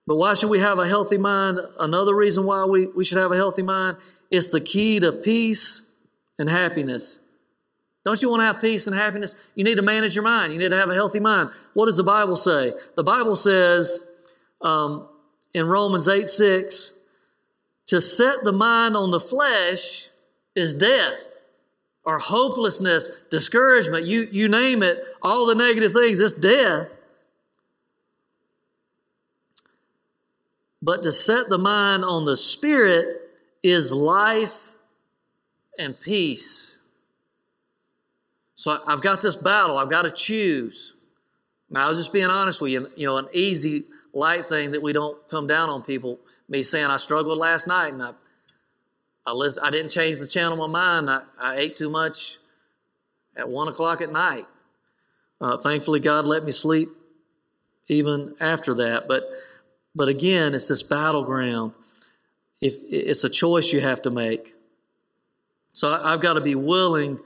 But 0.07 0.17
why 0.17 0.35
should 0.35 0.51
we 0.51 0.59
have 0.59 0.77
a 0.77 0.87
healthy 0.87 1.17
mind? 1.17 1.59
Another 1.79 2.15
reason 2.15 2.45
why 2.45 2.63
we, 2.65 2.85
we 2.85 3.03
should 3.03 3.17
have 3.17 3.31
a 3.31 3.35
healthy 3.35 3.63
mind 3.63 3.97
it's 4.31 4.51
the 4.51 4.59
key 4.59 4.99
to 4.99 5.11
peace 5.11 5.85
and 6.39 6.49
happiness. 6.49 7.19
Don't 8.03 8.21
you 8.21 8.29
want 8.29 8.41
to 8.41 8.45
have 8.45 8.59
peace 8.59 8.87
and 8.87 8.95
happiness? 8.95 9.35
You 9.53 9.63
need 9.63 9.75
to 9.75 9.81
manage 9.81 10.15
your 10.15 10.23
mind. 10.23 10.51
You 10.51 10.59
need 10.59 10.71
to 10.71 10.77
have 10.77 10.89
a 10.89 10.93
healthy 10.93 11.19
mind. 11.19 11.51
What 11.73 11.85
does 11.85 11.97
the 11.97 12.03
Bible 12.03 12.35
say? 12.35 12.73
The 12.95 13.03
Bible 13.03 13.35
says 13.35 14.01
um, 14.61 15.07
in 15.53 15.67
Romans 15.67 16.07
8 16.07 16.27
6, 16.27 16.94
to 17.87 18.01
set 18.01 18.43
the 18.43 18.51
mind 18.51 18.95
on 18.95 19.11
the 19.11 19.19
flesh 19.19 20.09
is 20.55 20.73
death 20.73 21.37
or 22.03 22.19
hopelessness, 22.19 23.09
discouragement, 23.31 24.05
you, 24.05 24.27
you 24.31 24.47
name 24.47 24.83
it, 24.83 25.03
all 25.21 25.45
the 25.45 25.55
negative 25.55 25.91
things, 25.91 26.19
it's 26.19 26.33
death. 26.33 26.89
But 30.81 31.01
to 31.03 31.11
set 31.11 31.49
the 31.49 31.57
mind 31.57 32.05
on 32.05 32.25
the 32.25 32.37
spirit 32.37 33.21
is 33.63 33.91
life 33.91 34.75
and 35.79 35.99
peace. 35.99 36.77
So 38.53 38.79
I've 38.85 39.01
got 39.01 39.21
this 39.21 39.35
battle. 39.35 39.77
I've 39.77 39.89
got 39.89 40.03
to 40.03 40.11
choose. 40.11 40.95
Now, 41.69 41.87
I 41.87 41.89
was 41.89 41.97
just 41.97 42.13
being 42.13 42.27
honest 42.27 42.61
with 42.61 42.71
you. 42.71 42.89
You 42.95 43.07
know, 43.07 43.17
an 43.17 43.27
easy, 43.33 43.85
light 44.13 44.47
thing 44.47 44.71
that 44.71 44.81
we 44.81 44.93
don't 44.93 45.27
come 45.27 45.47
down 45.47 45.69
on 45.69 45.81
people. 45.81 46.19
Me 46.47 46.63
saying 46.63 46.85
I 46.85 46.97
struggled 46.97 47.37
last 47.37 47.67
night 47.67 47.93
and 47.93 48.03
I, 48.03 48.11
I, 49.25 49.33
listen, 49.33 49.63
I 49.63 49.71
didn't 49.71 49.89
change 49.89 50.19
the 50.19 50.27
channel 50.27 50.53
of 50.53 50.71
my 50.71 50.79
mind. 50.79 51.09
I, 51.09 51.21
I 51.39 51.57
ate 51.57 51.75
too 51.75 51.89
much 51.89 52.37
at 53.35 53.49
one 53.49 53.67
o'clock 53.67 54.01
at 54.01 54.11
night. 54.11 54.45
Uh, 55.41 55.57
thankfully, 55.57 55.99
God 55.99 56.25
let 56.25 56.45
me 56.45 56.51
sleep 56.51 56.89
even 57.87 58.35
after 58.39 58.73
that. 58.75 59.07
But, 59.07 59.23
but 59.95 60.07
again, 60.07 60.53
it's 60.53 60.67
this 60.67 60.83
battleground 60.83 61.73
if 62.61 62.75
it's 62.89 63.23
a 63.23 63.29
choice 63.29 63.73
you 63.73 63.81
have 63.81 64.01
to 64.03 64.09
make. 64.09 64.55
So 65.73 65.89
I've 65.89 66.21
got 66.21 66.33
to 66.33 66.41
be 66.41 66.55
willing 66.55 67.19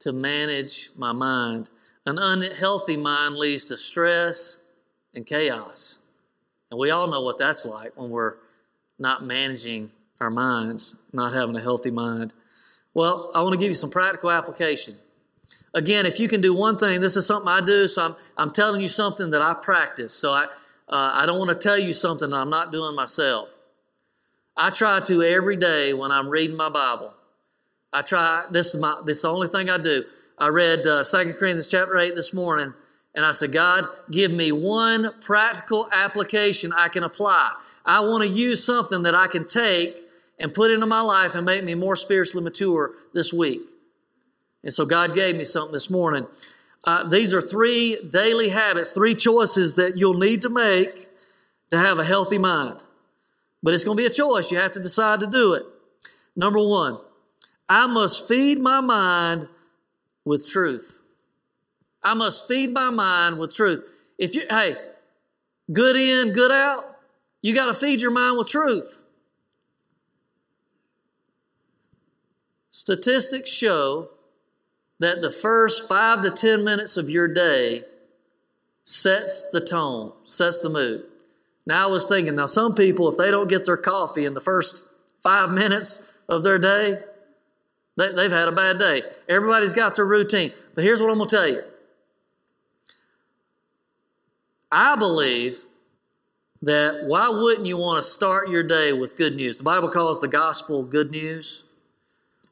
to 0.00 0.12
manage 0.12 0.90
my 0.96 1.12
mind. 1.12 1.70
An 2.06 2.18
unhealthy 2.18 2.96
mind 2.96 3.36
leads 3.36 3.64
to 3.66 3.76
stress 3.76 4.58
and 5.14 5.26
chaos. 5.26 5.98
And 6.70 6.80
we 6.80 6.90
all 6.90 7.06
know 7.06 7.22
what 7.22 7.38
that's 7.38 7.64
like 7.64 7.96
when 7.96 8.10
we're 8.10 8.34
not 8.98 9.22
managing 9.22 9.90
our 10.20 10.30
minds, 10.30 10.96
not 11.12 11.32
having 11.32 11.56
a 11.56 11.60
healthy 11.60 11.90
mind. 11.90 12.32
Well, 12.94 13.30
I 13.34 13.42
want 13.42 13.52
to 13.52 13.58
give 13.58 13.68
you 13.68 13.74
some 13.74 13.90
practical 13.90 14.30
application. 14.30 14.96
Again, 15.74 16.06
if 16.06 16.18
you 16.18 16.28
can 16.28 16.40
do 16.40 16.54
one 16.54 16.78
thing, 16.78 17.00
this 17.00 17.16
is 17.16 17.26
something 17.26 17.48
I 17.48 17.60
do, 17.60 17.86
so 17.86 18.02
I'm, 18.02 18.16
I'm 18.36 18.50
telling 18.50 18.80
you 18.80 18.88
something 18.88 19.30
that 19.32 19.42
I 19.42 19.52
practice. 19.52 20.14
So 20.14 20.32
I, 20.32 20.44
uh, 20.88 21.10
I 21.12 21.26
don't 21.26 21.38
want 21.38 21.50
to 21.50 21.56
tell 21.56 21.78
you 21.78 21.92
something 21.92 22.32
I'm 22.32 22.48
not 22.48 22.72
doing 22.72 22.94
myself. 22.94 23.50
I 24.56 24.70
try 24.70 25.00
to 25.00 25.22
every 25.22 25.56
day 25.56 25.92
when 25.92 26.10
I'm 26.10 26.30
reading 26.30 26.56
my 26.56 26.70
Bible. 26.70 27.12
I 27.92 28.02
try. 28.02 28.46
This 28.50 28.74
is 28.74 28.80
my. 28.80 29.00
This 29.04 29.18
is 29.18 29.22
the 29.22 29.30
only 29.30 29.48
thing 29.48 29.68
I 29.68 29.78
do. 29.78 30.04
I 30.38 30.48
read 30.48 30.86
uh, 30.86 31.02
2 31.02 31.34
Corinthians 31.34 31.70
chapter 31.70 31.98
eight 31.98 32.14
this 32.14 32.32
morning, 32.32 32.74
and 33.16 33.24
I 33.24 33.30
said, 33.30 33.50
God, 33.50 33.86
give 34.10 34.30
me 34.30 34.52
one 34.52 35.10
practical 35.22 35.88
application 35.90 36.72
I 36.74 36.88
can 36.88 37.02
apply. 37.02 37.50
I 37.84 38.00
want 38.00 38.22
to 38.22 38.28
use 38.28 38.62
something 38.62 39.04
that 39.04 39.14
I 39.14 39.26
can 39.26 39.46
take 39.48 39.96
and 40.38 40.52
put 40.52 40.70
into 40.70 40.84
my 40.84 41.00
life 41.00 41.34
and 41.34 41.46
make 41.46 41.64
me 41.64 41.74
more 41.74 41.96
spiritually 41.96 42.44
mature 42.44 42.92
this 43.14 43.32
week. 43.32 43.62
And 44.62 44.72
so 44.72 44.84
God 44.84 45.14
gave 45.14 45.34
me 45.34 45.44
something 45.44 45.72
this 45.72 45.88
morning. 45.88 46.26
Uh, 46.84 47.08
these 47.08 47.32
are 47.32 47.40
three 47.40 47.96
daily 48.10 48.50
habits, 48.50 48.90
three 48.90 49.14
choices 49.14 49.76
that 49.76 49.96
you'll 49.96 50.18
need 50.18 50.42
to 50.42 50.50
make 50.50 51.08
to 51.70 51.78
have 51.78 51.98
a 51.98 52.04
healthy 52.04 52.38
mind. 52.38 52.84
But 53.62 53.72
it's 53.72 53.82
going 53.82 53.96
to 53.96 54.02
be 54.02 54.06
a 54.06 54.10
choice. 54.10 54.52
You 54.52 54.58
have 54.58 54.72
to 54.72 54.80
decide 54.80 55.20
to 55.20 55.26
do 55.26 55.54
it. 55.54 55.64
Number 56.36 56.60
one, 56.60 56.98
I 57.66 57.86
must 57.86 58.28
feed 58.28 58.60
my 58.60 58.80
mind 58.80 59.48
with 60.24 60.46
truth. 60.46 61.00
I 62.06 62.14
must 62.14 62.46
feed 62.46 62.72
my 62.72 62.90
mind 62.90 63.36
with 63.36 63.52
truth. 63.52 63.84
If 64.16 64.36
you, 64.36 64.42
hey, 64.48 64.76
good 65.72 65.96
in, 65.96 66.32
good 66.32 66.52
out, 66.52 66.84
you 67.42 67.52
got 67.52 67.66
to 67.66 67.74
feed 67.74 68.00
your 68.00 68.12
mind 68.12 68.38
with 68.38 68.46
truth. 68.46 69.00
Statistics 72.70 73.50
show 73.50 74.10
that 75.00 75.20
the 75.20 75.32
first 75.32 75.88
five 75.88 76.20
to 76.20 76.30
10 76.30 76.62
minutes 76.62 76.96
of 76.96 77.10
your 77.10 77.26
day 77.26 77.82
sets 78.84 79.44
the 79.52 79.60
tone, 79.60 80.12
sets 80.22 80.60
the 80.60 80.70
mood. 80.70 81.06
Now 81.66 81.88
I 81.88 81.90
was 81.90 82.06
thinking, 82.06 82.36
now 82.36 82.46
some 82.46 82.76
people, 82.76 83.08
if 83.08 83.16
they 83.16 83.32
don't 83.32 83.48
get 83.48 83.64
their 83.64 83.76
coffee 83.76 84.26
in 84.26 84.34
the 84.34 84.40
first 84.40 84.84
five 85.24 85.50
minutes 85.50 86.04
of 86.28 86.44
their 86.44 86.60
day, 86.60 87.00
they, 87.96 88.22
have 88.22 88.30
had 88.30 88.46
a 88.46 88.52
bad 88.52 88.78
day. 88.78 89.02
Everybody's 89.28 89.72
got 89.72 89.96
their 89.96 90.04
routine. 90.04 90.52
But 90.76 90.84
here's 90.84 91.02
what 91.02 91.10
I'm 91.10 91.16
going 91.16 91.28
to 91.28 91.36
tell 91.36 91.48
you 91.48 91.62
I 94.70 94.96
believe 94.96 95.60
that 96.62 97.04
why 97.04 97.28
wouldn't 97.28 97.66
you 97.66 97.76
want 97.76 98.02
to 98.02 98.08
start 98.08 98.48
your 98.48 98.62
day 98.62 98.92
with 98.92 99.16
good 99.16 99.36
news? 99.36 99.58
The 99.58 99.64
Bible 99.64 99.88
calls 99.88 100.20
the 100.20 100.28
gospel 100.28 100.82
good 100.82 101.10
news. 101.10 101.64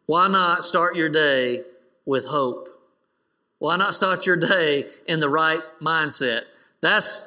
Why 0.07 0.29
not 0.29 0.63
start 0.63 0.97
your 0.97 1.09
day 1.09 1.63
with 2.05 2.27
hope? 2.27 2.69
Why 3.59 3.77
not 3.77 3.95
start 3.95 4.27
your 4.27 4.37
day 4.37 4.87
in 5.07 5.21
the 5.21 5.29
right 5.29 5.63
mindset? 5.81 6.43
That's 6.83 7.27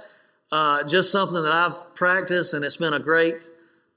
uh, 0.52 0.84
just 0.84 1.12
something 1.12 1.42
that 1.42 1.52
I've 1.52 1.96
practiced, 1.96 2.54
and 2.54 2.64
it's 2.64 2.78
been 2.78 2.94
a 2.94 3.00
great 3.00 3.50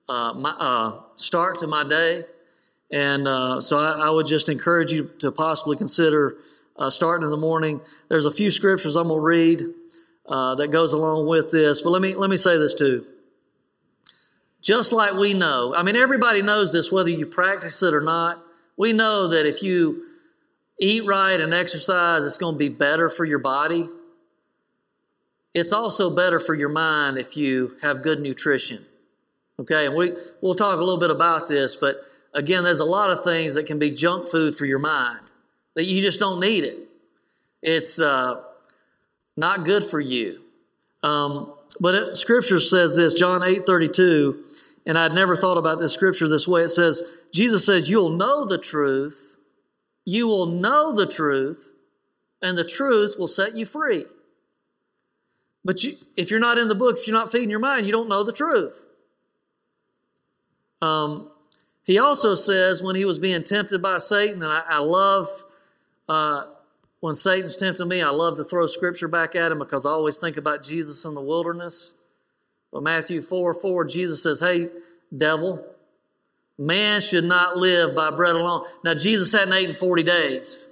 uh, 0.08 0.32
my, 0.32 0.50
uh, 0.50 1.00
start 1.14 1.58
to 1.58 1.68
my 1.68 1.84
day. 1.84 2.24
And 2.90 3.28
uh, 3.28 3.60
so 3.60 3.78
I, 3.78 4.06
I, 4.06 4.10
would 4.10 4.26
just 4.26 4.48
encourage 4.48 4.90
you 4.90 5.08
to 5.20 5.30
possibly 5.30 5.76
consider 5.76 6.38
uh, 6.76 6.90
starting 6.90 7.24
in 7.24 7.30
the 7.30 7.36
morning. 7.36 7.80
There's 8.08 8.26
a 8.26 8.32
few 8.32 8.50
scriptures 8.50 8.96
I'm 8.96 9.06
going 9.06 9.18
to 9.18 9.24
read 9.24 9.74
uh, 10.26 10.54
that 10.56 10.68
goes 10.70 10.92
along 10.92 11.26
with 11.26 11.50
this, 11.50 11.82
but 11.82 11.90
let 11.90 12.02
me 12.02 12.14
let 12.14 12.30
me 12.30 12.36
say 12.36 12.56
this 12.56 12.74
too. 12.74 13.06
Just 14.62 14.92
like 14.92 15.14
we 15.14 15.32
know, 15.32 15.74
I 15.74 15.82
mean, 15.82 15.96
everybody 15.96 16.42
knows 16.42 16.72
this, 16.72 16.92
whether 16.92 17.08
you 17.08 17.26
practice 17.26 17.82
it 17.82 17.94
or 17.94 18.02
not. 18.02 18.42
We 18.76 18.92
know 18.92 19.28
that 19.28 19.46
if 19.46 19.62
you 19.62 20.04
eat 20.78 21.04
right 21.06 21.40
and 21.40 21.54
exercise, 21.54 22.24
it's 22.24 22.38
going 22.38 22.54
to 22.54 22.58
be 22.58 22.68
better 22.68 23.08
for 23.08 23.24
your 23.24 23.38
body. 23.38 23.88
It's 25.54 25.72
also 25.72 26.14
better 26.14 26.38
for 26.38 26.54
your 26.54 26.68
mind 26.68 27.18
if 27.18 27.36
you 27.36 27.76
have 27.82 28.02
good 28.02 28.20
nutrition. 28.20 28.84
Okay, 29.58 29.86
and 29.86 29.94
we, 29.94 30.14
we'll 30.40 30.54
talk 30.54 30.74
a 30.74 30.84
little 30.84 31.00
bit 31.00 31.10
about 31.10 31.48
this, 31.48 31.76
but 31.76 32.02
again, 32.32 32.64
there's 32.64 32.80
a 32.80 32.84
lot 32.84 33.10
of 33.10 33.24
things 33.24 33.54
that 33.54 33.66
can 33.66 33.78
be 33.78 33.90
junk 33.90 34.28
food 34.28 34.56
for 34.56 34.64
your 34.64 34.78
mind 34.78 35.20
that 35.74 35.84
you 35.84 36.00
just 36.02 36.20
don't 36.20 36.40
need 36.40 36.64
it. 36.64 36.78
It's 37.62 38.00
uh, 38.00 38.42
not 39.40 39.64
good 39.64 39.84
for 39.84 40.00
you. 40.00 40.42
Um, 41.02 41.54
but 41.80 41.94
it, 41.94 42.16
Scripture 42.16 42.60
says 42.60 42.96
this, 42.96 43.14
John 43.14 43.42
8 43.42 43.66
32, 43.66 44.44
and 44.86 44.96
I'd 44.96 45.14
never 45.14 45.34
thought 45.34 45.58
about 45.58 45.80
this 45.80 45.92
Scripture 45.92 46.28
this 46.28 46.46
way. 46.46 46.62
It 46.62 46.68
says, 46.68 47.02
Jesus 47.32 47.66
says, 47.66 47.90
You'll 47.90 48.10
know 48.10 48.44
the 48.44 48.58
truth, 48.58 49.36
you 50.04 50.26
will 50.26 50.46
know 50.46 50.94
the 50.94 51.06
truth, 51.06 51.72
and 52.42 52.56
the 52.56 52.64
truth 52.64 53.16
will 53.18 53.28
set 53.28 53.56
you 53.56 53.66
free. 53.66 54.04
But 55.64 55.84
you, 55.84 55.94
if 56.16 56.30
you're 56.30 56.40
not 56.40 56.58
in 56.58 56.68
the 56.68 56.74
book, 56.74 56.98
if 56.98 57.06
you're 57.06 57.16
not 57.16 57.32
feeding 57.32 57.50
your 57.50 57.58
mind, 57.58 57.86
you 57.86 57.92
don't 57.92 58.08
know 58.08 58.24
the 58.24 58.32
truth. 58.32 58.86
Um, 60.80 61.30
he 61.84 61.98
also 61.98 62.34
says 62.34 62.82
when 62.82 62.96
he 62.96 63.04
was 63.04 63.18
being 63.18 63.42
tempted 63.42 63.82
by 63.82 63.98
Satan, 63.98 64.42
and 64.42 64.52
I, 64.52 64.62
I 64.68 64.78
love 64.78 65.28
uh, 66.08 66.46
when 67.00 67.14
Satan's 67.14 67.56
tempting 67.56 67.88
me, 67.88 68.02
I 68.02 68.10
love 68.10 68.36
to 68.36 68.44
throw 68.44 68.66
scripture 68.66 69.08
back 69.08 69.34
at 69.34 69.50
him 69.50 69.58
because 69.58 69.86
I 69.86 69.90
always 69.90 70.18
think 70.18 70.36
about 70.36 70.62
Jesus 70.62 71.04
in 71.04 71.14
the 71.14 71.20
wilderness. 71.20 71.94
But 72.72 72.82
Matthew 72.82 73.22
4 73.22 73.54
4, 73.54 73.84
Jesus 73.86 74.22
says, 74.22 74.40
Hey, 74.40 74.68
devil, 75.16 75.64
man 76.58 77.00
should 77.00 77.24
not 77.24 77.56
live 77.56 77.94
by 77.94 78.10
bread 78.10 78.36
alone. 78.36 78.66
Now, 78.84 78.94
Jesus 78.94 79.32
hadn't 79.32 79.54
eaten 79.54 79.74
40 79.74 80.02
days. 80.02 80.66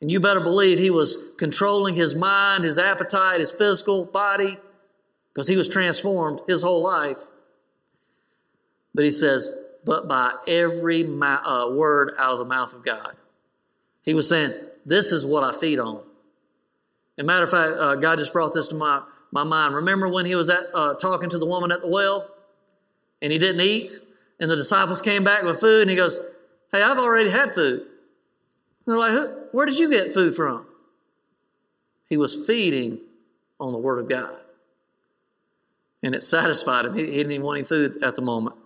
And 0.00 0.10
you 0.10 0.20
better 0.20 0.40
believe 0.40 0.78
he 0.78 0.90
was 0.90 1.16
controlling 1.38 1.94
his 1.94 2.14
mind, 2.14 2.64
his 2.64 2.76
appetite, 2.76 3.40
his 3.40 3.52
physical 3.52 4.04
body, 4.04 4.58
because 5.32 5.46
he 5.46 5.56
was 5.56 5.68
transformed 5.68 6.40
his 6.48 6.62
whole 6.62 6.82
life. 6.82 7.18
But 8.94 9.04
he 9.04 9.12
says, 9.12 9.50
but 9.84 10.08
by 10.08 10.34
every 10.46 11.04
uh, 11.04 11.70
word 11.70 12.14
out 12.18 12.32
of 12.32 12.38
the 12.38 12.44
mouth 12.44 12.72
of 12.72 12.84
God. 12.84 13.16
He 14.02 14.14
was 14.14 14.28
saying, 14.28 14.52
This 14.84 15.12
is 15.12 15.24
what 15.24 15.42
I 15.42 15.56
feed 15.58 15.78
on. 15.78 16.02
And 17.16 17.26
matter 17.26 17.44
of 17.44 17.50
fact, 17.50 17.72
uh, 17.72 17.94
God 17.96 18.18
just 18.18 18.32
brought 18.32 18.54
this 18.54 18.68
to 18.68 18.74
my, 18.74 19.02
my 19.30 19.44
mind. 19.44 19.74
Remember 19.74 20.08
when 20.08 20.26
he 20.26 20.34
was 20.34 20.48
at, 20.50 20.64
uh, 20.74 20.94
talking 20.94 21.30
to 21.30 21.38
the 21.38 21.46
woman 21.46 21.70
at 21.70 21.82
the 21.82 21.88
well 21.88 22.28
and 23.20 23.32
he 23.32 23.38
didn't 23.38 23.60
eat? 23.60 23.92
And 24.40 24.50
the 24.50 24.56
disciples 24.56 25.00
came 25.00 25.22
back 25.24 25.44
with 25.44 25.60
food 25.60 25.82
and 25.82 25.90
he 25.90 25.96
goes, 25.96 26.18
Hey, 26.72 26.82
I've 26.82 26.98
already 26.98 27.30
had 27.30 27.52
food. 27.52 27.80
And 27.80 27.88
they're 28.86 28.98
like, 28.98 29.30
Where 29.52 29.66
did 29.66 29.78
you 29.78 29.90
get 29.90 30.14
food 30.14 30.34
from? 30.34 30.66
He 32.08 32.16
was 32.16 32.46
feeding 32.46 32.98
on 33.60 33.72
the 33.72 33.78
Word 33.78 33.98
of 33.98 34.08
God. 34.08 34.36
And 36.02 36.14
it 36.14 36.22
satisfied 36.22 36.86
him. 36.86 36.94
He, 36.94 37.06
he 37.06 37.12
didn't 37.12 37.32
even 37.32 37.46
want 37.46 37.58
any 37.58 37.66
food 37.66 38.02
at 38.02 38.16
the 38.16 38.22
moment. 38.22 38.56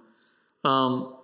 Um, 0.64 1.14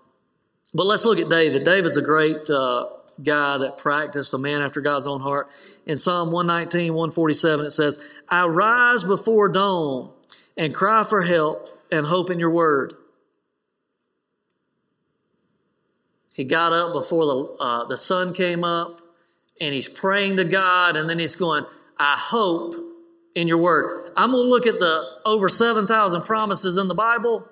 but 0.74 0.86
let's 0.86 1.04
look 1.04 1.18
at 1.18 1.28
David. 1.28 1.64
David's 1.64 1.96
a 1.96 2.02
great 2.02 2.48
uh, 2.50 2.86
guy 3.22 3.58
that 3.58 3.78
practiced, 3.78 4.34
a 4.34 4.38
man 4.38 4.62
after 4.62 4.80
God's 4.80 5.06
own 5.06 5.20
heart. 5.20 5.48
In 5.86 5.98
Psalm 5.98 6.30
119, 6.30 6.94
147, 6.94 7.66
it 7.66 7.70
says, 7.70 7.98
I 8.28 8.46
rise 8.46 9.04
before 9.04 9.48
dawn 9.48 10.12
and 10.56 10.74
cry 10.74 11.04
for 11.04 11.22
help 11.22 11.68
and 11.90 12.06
hope 12.06 12.30
in 12.30 12.38
your 12.38 12.50
word. 12.50 12.94
He 16.34 16.44
got 16.44 16.72
up 16.72 16.92
before 16.92 17.26
the, 17.26 17.56
uh, 17.62 17.84
the 17.86 17.98
sun 17.98 18.32
came 18.32 18.64
up 18.64 19.00
and 19.60 19.74
he's 19.74 19.88
praying 19.88 20.38
to 20.38 20.44
God, 20.44 20.96
and 20.96 21.08
then 21.08 21.18
he's 21.18 21.36
going, 21.36 21.64
I 21.96 22.16
hope 22.18 22.74
in 23.36 23.46
your 23.46 23.58
word. 23.58 24.12
I'm 24.16 24.32
going 24.32 24.44
to 24.44 24.50
look 24.50 24.66
at 24.66 24.80
the 24.80 25.20
over 25.24 25.48
7,000 25.48 26.22
promises 26.22 26.78
in 26.78 26.88
the 26.88 26.94
Bible, 26.96 27.46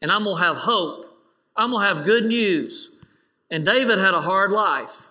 and 0.00 0.12
I'm 0.12 0.22
going 0.22 0.36
to 0.36 0.44
have 0.44 0.58
hope. 0.58 1.06
I'm 1.56 1.70
going 1.70 1.82
to 1.82 1.94
have 1.94 2.04
good 2.04 2.26
news. 2.26 2.91
And 3.52 3.66
David 3.66 3.98
had 3.98 4.14
a 4.14 4.20
hard 4.22 4.50
life. 4.50 5.08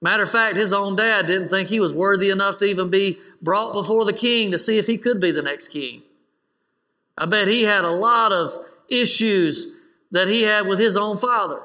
Matter 0.00 0.22
of 0.22 0.30
fact, 0.30 0.56
his 0.56 0.72
own 0.72 0.96
dad 0.96 1.26
didn't 1.26 1.50
think 1.50 1.68
he 1.68 1.78
was 1.78 1.92
worthy 1.92 2.30
enough 2.30 2.56
to 2.58 2.64
even 2.64 2.88
be 2.88 3.20
brought 3.42 3.74
before 3.74 4.06
the 4.06 4.14
king 4.14 4.50
to 4.50 4.58
see 4.58 4.78
if 4.78 4.86
he 4.86 4.96
could 4.96 5.20
be 5.20 5.30
the 5.30 5.42
next 5.42 5.68
king. 5.68 6.02
I 7.16 7.26
bet 7.26 7.48
he 7.48 7.64
had 7.64 7.84
a 7.84 7.90
lot 7.90 8.32
of 8.32 8.58
issues 8.88 9.68
that 10.10 10.26
he 10.26 10.42
had 10.42 10.66
with 10.66 10.78
his 10.78 10.96
own 10.96 11.18
father. 11.18 11.60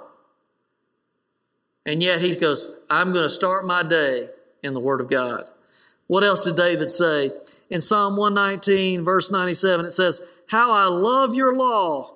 And 1.86 2.04
yet 2.04 2.20
he 2.20 2.36
goes, 2.36 2.66
I'm 2.90 3.14
going 3.14 3.24
to 3.24 3.30
start 3.30 3.66
my 3.66 3.84
day 3.84 4.30
in 4.62 4.74
the 4.74 4.82
Word 4.82 5.00
of 5.00 5.10
God. 5.10 5.46
What 6.08 6.26
else 6.26 6.44
did 6.44 6.58
David 6.58 6.92
say? 6.92 7.32
In 7.70 7.80
Psalm 7.80 8.18
119, 8.18 9.06
verse 9.06 9.32
97, 9.32 9.86
it 9.86 9.92
says, 9.92 10.22
How 10.48 10.72
I 10.72 10.86
love 10.86 11.34
your 11.34 11.56
law. 11.56 12.16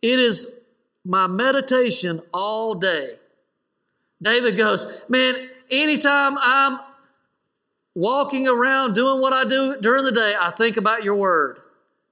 It 0.00 0.20
is 0.20 0.54
my 1.04 1.26
meditation 1.26 2.20
all 2.32 2.74
day. 2.74 3.16
David 4.22 4.56
goes, 4.56 4.86
Man, 5.08 5.48
anytime 5.70 6.36
I'm 6.38 6.80
walking 7.94 8.46
around 8.46 8.94
doing 8.94 9.20
what 9.20 9.32
I 9.32 9.44
do 9.44 9.80
during 9.80 10.04
the 10.04 10.12
day, 10.12 10.34
I 10.38 10.50
think 10.50 10.76
about 10.76 11.04
your 11.04 11.16
word. 11.16 11.58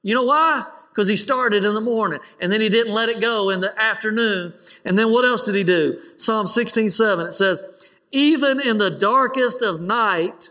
You 0.03 0.15
know 0.15 0.25
why? 0.25 0.65
Because 0.91 1.09
he 1.09 1.17
started 1.17 1.65
in 1.65 1.75
the 1.75 1.81
morning 1.81 2.21
and 2.41 2.51
then 2.51 2.61
he 2.61 2.69
didn't 2.69 2.95
let 2.95 3.09
it 3.09 3.21
go 3.21 3.51
in 3.51 3.61
the 3.61 3.79
afternoon. 3.81 4.55
And 4.85 4.99
then 4.99 5.11
what 5.13 5.25
else 5.25 5.45
did 5.45 5.55
he 5.55 5.65
do? 5.65 6.01
Psalm 6.17 6.47
16 6.47 6.91
7, 6.91 7.27
it 7.27 7.33
says, 7.33 7.65
Even 8.11 8.61
in 8.61 8.79
the 8.79 8.91
darkest 8.91 9.63
of 9.63 9.81
night, 9.81 10.51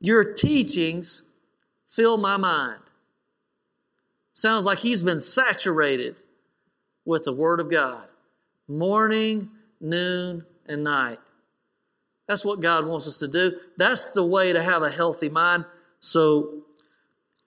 your 0.00 0.32
teachings 0.32 1.24
fill 1.88 2.16
my 2.16 2.36
mind. 2.36 2.80
Sounds 4.32 4.64
like 4.64 4.78
he's 4.78 5.02
been 5.02 5.18
saturated 5.18 6.16
with 7.08 7.24
the 7.24 7.32
Word 7.32 7.58
of 7.58 7.70
God 7.70 8.04
morning, 8.68 9.48
noon, 9.80 10.44
and 10.66 10.84
night. 10.84 11.18
That's 12.26 12.44
what 12.44 12.60
God 12.60 12.84
wants 12.84 13.08
us 13.08 13.18
to 13.20 13.28
do. 13.28 13.58
That's 13.78 14.04
the 14.12 14.22
way 14.22 14.52
to 14.52 14.62
have 14.62 14.82
a 14.82 14.90
healthy 14.90 15.30
mind. 15.30 15.64
So, 16.00 16.64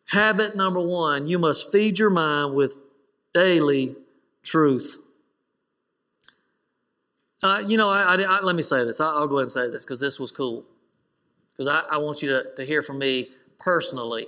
habit 0.08 0.56
number 0.56 0.82
one 0.82 1.28
you 1.28 1.38
must 1.38 1.72
feed 1.72 2.00
your 2.00 2.10
mind 2.10 2.56
with 2.56 2.80
daily 3.34 3.96
truth. 4.42 4.98
Uh, 7.44 7.64
you 7.66 7.78
know, 7.78 7.90
I, 7.90 8.16
I, 8.16 8.22
I, 8.22 8.42
let 8.42 8.56
me 8.56 8.64
say 8.64 8.84
this. 8.84 9.00
I, 9.00 9.20
will 9.20 9.28
go 9.28 9.38
ahead 9.38 9.44
and 9.44 9.52
say 9.52 9.70
this 9.70 9.86
because 9.86 10.00
this 10.00 10.20
was 10.20 10.32
cool. 10.32 10.66
Because 11.54 11.68
I, 11.68 11.98
want 11.98 12.24
you 12.24 12.30
to, 12.30 12.46
to 12.56 12.66
hear 12.66 12.82
from 12.82 12.98
me 12.98 13.30
personally. 13.60 14.26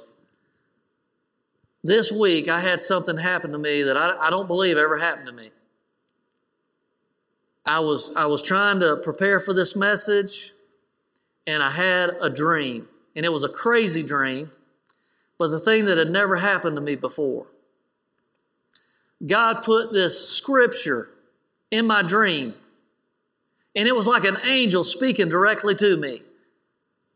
This 1.83 2.11
week, 2.11 2.47
I 2.47 2.61
had 2.61 2.81
something 2.81 3.17
happen 3.17 3.51
to 3.51 3.57
me 3.57 3.83
that 3.83 3.97
I, 3.97 4.27
I 4.27 4.29
don't 4.29 4.47
believe 4.47 4.77
ever 4.77 4.97
happened 4.97 5.27
to 5.27 5.33
me. 5.33 5.51
I 7.65 7.79
was, 7.79 8.13
I 8.15 8.25
was 8.27 8.41
trying 8.41 8.79
to 8.79 8.97
prepare 8.97 9.39
for 9.39 9.53
this 9.53 9.75
message, 9.75 10.53
and 11.45 11.61
I 11.61 11.69
had 11.69 12.11
a 12.21 12.29
dream. 12.29 12.87
And 13.15 13.25
it 13.25 13.29
was 13.29 13.43
a 13.43 13.49
crazy 13.49 14.01
dream, 14.01 14.51
but 15.37 15.49
the 15.49 15.59
thing 15.59 15.85
that 15.85 15.97
had 15.97 16.09
never 16.09 16.37
happened 16.37 16.77
to 16.77 16.81
me 16.81 16.95
before. 16.95 17.47
God 19.25 19.63
put 19.63 19.93
this 19.93 20.29
scripture 20.29 21.09
in 21.69 21.85
my 21.85 22.01
dream, 22.01 22.53
and 23.75 23.87
it 23.87 23.95
was 23.95 24.07
like 24.07 24.23
an 24.23 24.37
angel 24.45 24.83
speaking 24.83 25.29
directly 25.29 25.75
to 25.75 25.97
me. 25.97 26.21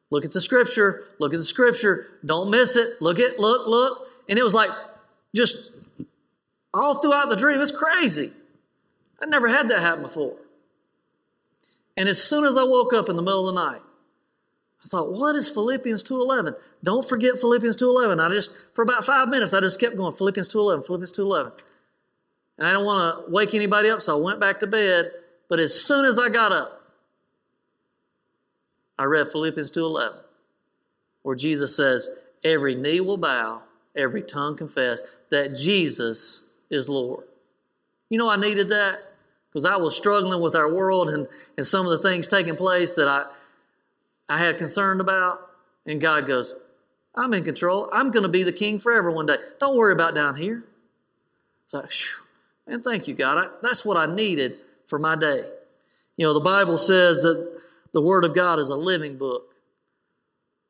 Look 0.09 0.23
at 0.23 0.31
the 0.31 0.41
scripture, 0.41 1.05
look 1.19 1.33
at 1.33 1.37
the 1.37 1.45
scripture, 1.45 2.07
don't 2.25 2.49
miss 2.49 2.75
it. 2.75 3.01
Look 3.01 3.19
at, 3.19 3.39
look, 3.39 3.67
look. 3.67 4.06
And 4.29 4.37
it 4.37 4.43
was 4.43 4.53
like 4.53 4.71
just 5.35 5.71
all 6.73 6.95
throughout 6.95 7.29
the 7.29 7.35
dream. 7.35 7.59
It's 7.59 7.71
crazy. 7.71 8.31
I 9.21 9.25
never 9.25 9.47
had 9.47 9.69
that 9.69 9.81
happen 9.81 10.03
before. 10.03 10.37
And 11.95 12.07
as 12.07 12.21
soon 12.21 12.45
as 12.45 12.57
I 12.57 12.63
woke 12.63 12.93
up 12.93 13.09
in 13.09 13.15
the 13.15 13.21
middle 13.21 13.49
of 13.49 13.55
the 13.55 13.61
night, 13.61 13.81
I 14.83 14.87
thought, 14.87 15.11
what 15.11 15.35
is 15.35 15.49
Philippians 15.49 16.03
2.11? 16.03 16.55
Don't 16.83 17.03
forget 17.03 17.39
Philippians 17.39 17.75
2.11. 17.77 18.23
I 18.23 18.31
just, 18.33 18.55
for 18.75 18.83
about 18.83 19.03
five 19.03 19.27
minutes, 19.27 19.53
I 19.53 19.59
just 19.59 19.79
kept 19.79 19.97
going, 19.97 20.13
Philippians 20.13 20.47
2.11, 20.49 20.85
Philippians 20.85 21.11
2.11. 21.11 21.51
And 22.59 22.67
I 22.67 22.71
didn't 22.71 22.85
want 22.85 23.25
to 23.25 23.31
wake 23.31 23.53
anybody 23.53 23.89
up, 23.89 24.01
so 24.01 24.17
I 24.17 24.21
went 24.21 24.39
back 24.39 24.59
to 24.59 24.67
bed. 24.67 25.11
But 25.49 25.59
as 25.59 25.73
soon 25.73 26.05
as 26.05 26.19
I 26.19 26.29
got 26.29 26.51
up, 26.51 26.83
I 28.99 29.05
read 29.05 29.31
Philippians 29.31 29.71
2.11, 29.71 30.13
where 31.23 31.35
Jesus 31.35 31.75
says, 31.75 32.09
every 32.43 32.75
knee 32.75 32.99
will 32.99 33.17
bow 33.17 33.63
every 33.97 34.21
tongue 34.21 34.55
confess 34.55 35.03
that 35.31 35.55
Jesus 35.55 36.43
is 36.69 36.87
Lord. 36.87 37.25
You 38.09 38.17
know, 38.17 38.29
I 38.29 38.37
needed 38.37 38.69
that 38.69 38.99
because 39.49 39.65
I 39.65 39.77
was 39.77 39.95
struggling 39.95 40.41
with 40.41 40.55
our 40.55 40.71
world 40.71 41.09
and, 41.09 41.27
and 41.57 41.65
some 41.65 41.85
of 41.85 41.91
the 41.91 42.09
things 42.09 42.27
taking 42.27 42.55
place 42.55 42.95
that 42.95 43.07
I, 43.07 43.25
I 44.29 44.37
had 44.37 44.57
concerned 44.57 45.01
about. 45.01 45.41
And 45.85 45.99
God 45.99 46.27
goes, 46.27 46.53
I'm 47.15 47.33
in 47.33 47.43
control. 47.43 47.89
I'm 47.91 48.11
going 48.11 48.23
to 48.23 48.29
be 48.29 48.43
the 48.43 48.51
king 48.51 48.79
forever 48.79 49.09
one 49.09 49.25
day. 49.25 49.37
Don't 49.59 49.77
worry 49.77 49.93
about 49.93 50.13
down 50.13 50.35
here. 50.35 50.63
So, 51.67 51.85
man, 52.67 52.81
thank 52.83 53.07
you, 53.07 53.13
God. 53.13 53.37
I, 53.37 53.49
that's 53.61 53.83
what 53.83 53.97
I 53.97 54.05
needed 54.05 54.57
for 54.87 54.99
my 54.99 55.15
day. 55.15 55.43
You 56.15 56.25
know, 56.25 56.33
the 56.33 56.39
Bible 56.39 56.77
says 56.77 57.23
that 57.23 57.59
the 57.93 58.01
Word 58.01 58.25
of 58.25 58.35
God 58.35 58.59
is 58.59 58.69
a 58.69 58.75
living 58.75 59.17
book. 59.17 59.53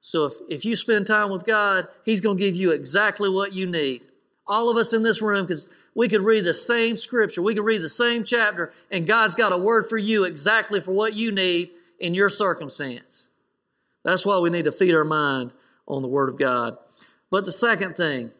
So 0.08 0.24
if, 0.24 0.34
if 0.48 0.64
you 0.64 0.78
spend 0.78 1.06
time 1.06 1.32
with 1.32 1.46
God, 1.46 1.90
He's 2.06 2.22
going 2.22 2.38
to 2.38 2.42
give 2.42 2.56
you 2.56 2.72
exactly 2.72 3.28
what 3.28 3.52
you 3.52 3.68
need. 3.68 4.04
All 4.48 4.70
of 4.70 4.78
us 4.78 4.94
in 4.94 5.04
this 5.04 5.22
room, 5.22 5.46
because 5.46 5.70
we 5.96 6.08
could 6.08 6.22
read 6.22 6.46
the 6.46 6.54
same 6.54 6.96
scripture, 6.96 7.42
we 7.42 7.54
could 7.54 7.66
read 7.66 7.82
the 7.82 7.90
same 7.90 8.24
chapter, 8.24 8.72
and 8.90 9.06
God's 9.06 9.36
got 9.36 9.52
a 9.52 9.58
word 9.58 9.90
for 9.90 9.98
you 9.98 10.24
exactly 10.24 10.80
for 10.80 10.94
what 10.94 11.14
you 11.14 11.34
need 11.34 11.72
in 12.00 12.14
your 12.14 12.30
circumstance. 12.30 13.28
That's 14.06 14.26
why 14.26 14.40
we 14.40 14.50
need 14.50 14.64
to 14.64 14.72
feed 14.72 14.96
our 14.96 15.04
mind 15.04 15.52
on 15.90 16.04
the 16.04 16.08
Word 16.08 16.30
of 16.30 16.38
God. 16.38 16.78
But 17.30 17.44
the 17.44 17.52
second 17.52 17.98
thing, 17.98 18.32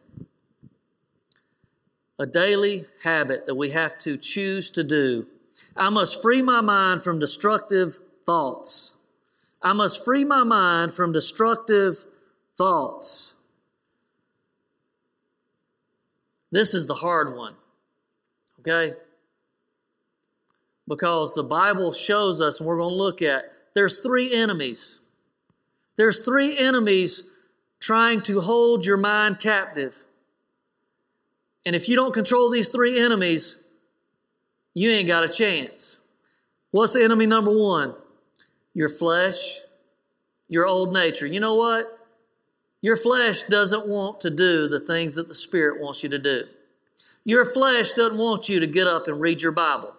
a 2.18 2.24
daily 2.24 2.86
habit 3.02 3.44
that 3.44 3.56
we 3.56 3.72
have 3.72 3.98
to 3.98 4.16
choose 4.16 4.70
to 4.70 4.82
do. 4.82 5.26
I 5.76 5.90
must 5.90 6.22
free 6.22 6.40
my 6.40 6.62
mind 6.62 7.02
from 7.02 7.18
destructive 7.18 7.98
thoughts. 8.24 8.97
I 9.60 9.72
must 9.72 10.04
free 10.04 10.24
my 10.24 10.44
mind 10.44 10.94
from 10.94 11.12
destructive 11.12 12.04
thoughts. 12.56 13.34
This 16.50 16.74
is 16.74 16.86
the 16.86 16.94
hard 16.94 17.36
one, 17.36 17.54
okay? 18.60 18.94
Because 20.86 21.34
the 21.34 21.42
Bible 21.42 21.92
shows 21.92 22.40
us, 22.40 22.60
and 22.60 22.66
we're 22.66 22.78
going 22.78 22.92
to 22.92 22.96
look 22.96 23.20
at, 23.20 23.44
there's 23.74 24.00
three 24.00 24.32
enemies. 24.32 24.98
There's 25.96 26.24
three 26.24 26.56
enemies 26.56 27.24
trying 27.80 28.22
to 28.22 28.40
hold 28.40 28.86
your 28.86 28.96
mind 28.96 29.40
captive. 29.40 30.02
And 31.66 31.76
if 31.76 31.88
you 31.88 31.96
don't 31.96 32.14
control 32.14 32.50
these 32.50 32.70
three 32.70 32.98
enemies, 32.98 33.58
you 34.72 34.90
ain't 34.90 35.06
got 35.06 35.24
a 35.24 35.28
chance. 35.28 35.98
What's 36.70 36.96
enemy 36.96 37.26
number 37.26 37.50
one? 37.50 37.94
Your 38.78 38.88
flesh, 38.88 39.62
your 40.46 40.64
old 40.64 40.92
nature. 40.92 41.26
You 41.26 41.40
know 41.40 41.56
what? 41.56 41.98
Your 42.80 42.96
flesh 42.96 43.42
doesn't 43.42 43.88
want 43.88 44.20
to 44.20 44.30
do 44.30 44.68
the 44.68 44.78
things 44.78 45.16
that 45.16 45.26
the 45.26 45.34
Spirit 45.34 45.82
wants 45.82 46.04
you 46.04 46.08
to 46.10 46.18
do. 46.20 46.44
Your 47.24 47.44
flesh 47.44 47.94
doesn't 47.94 48.16
want 48.16 48.48
you 48.48 48.60
to 48.60 48.68
get 48.68 48.86
up 48.86 49.08
and 49.08 49.20
read 49.20 49.42
your 49.42 49.50
Bible. 49.50 49.96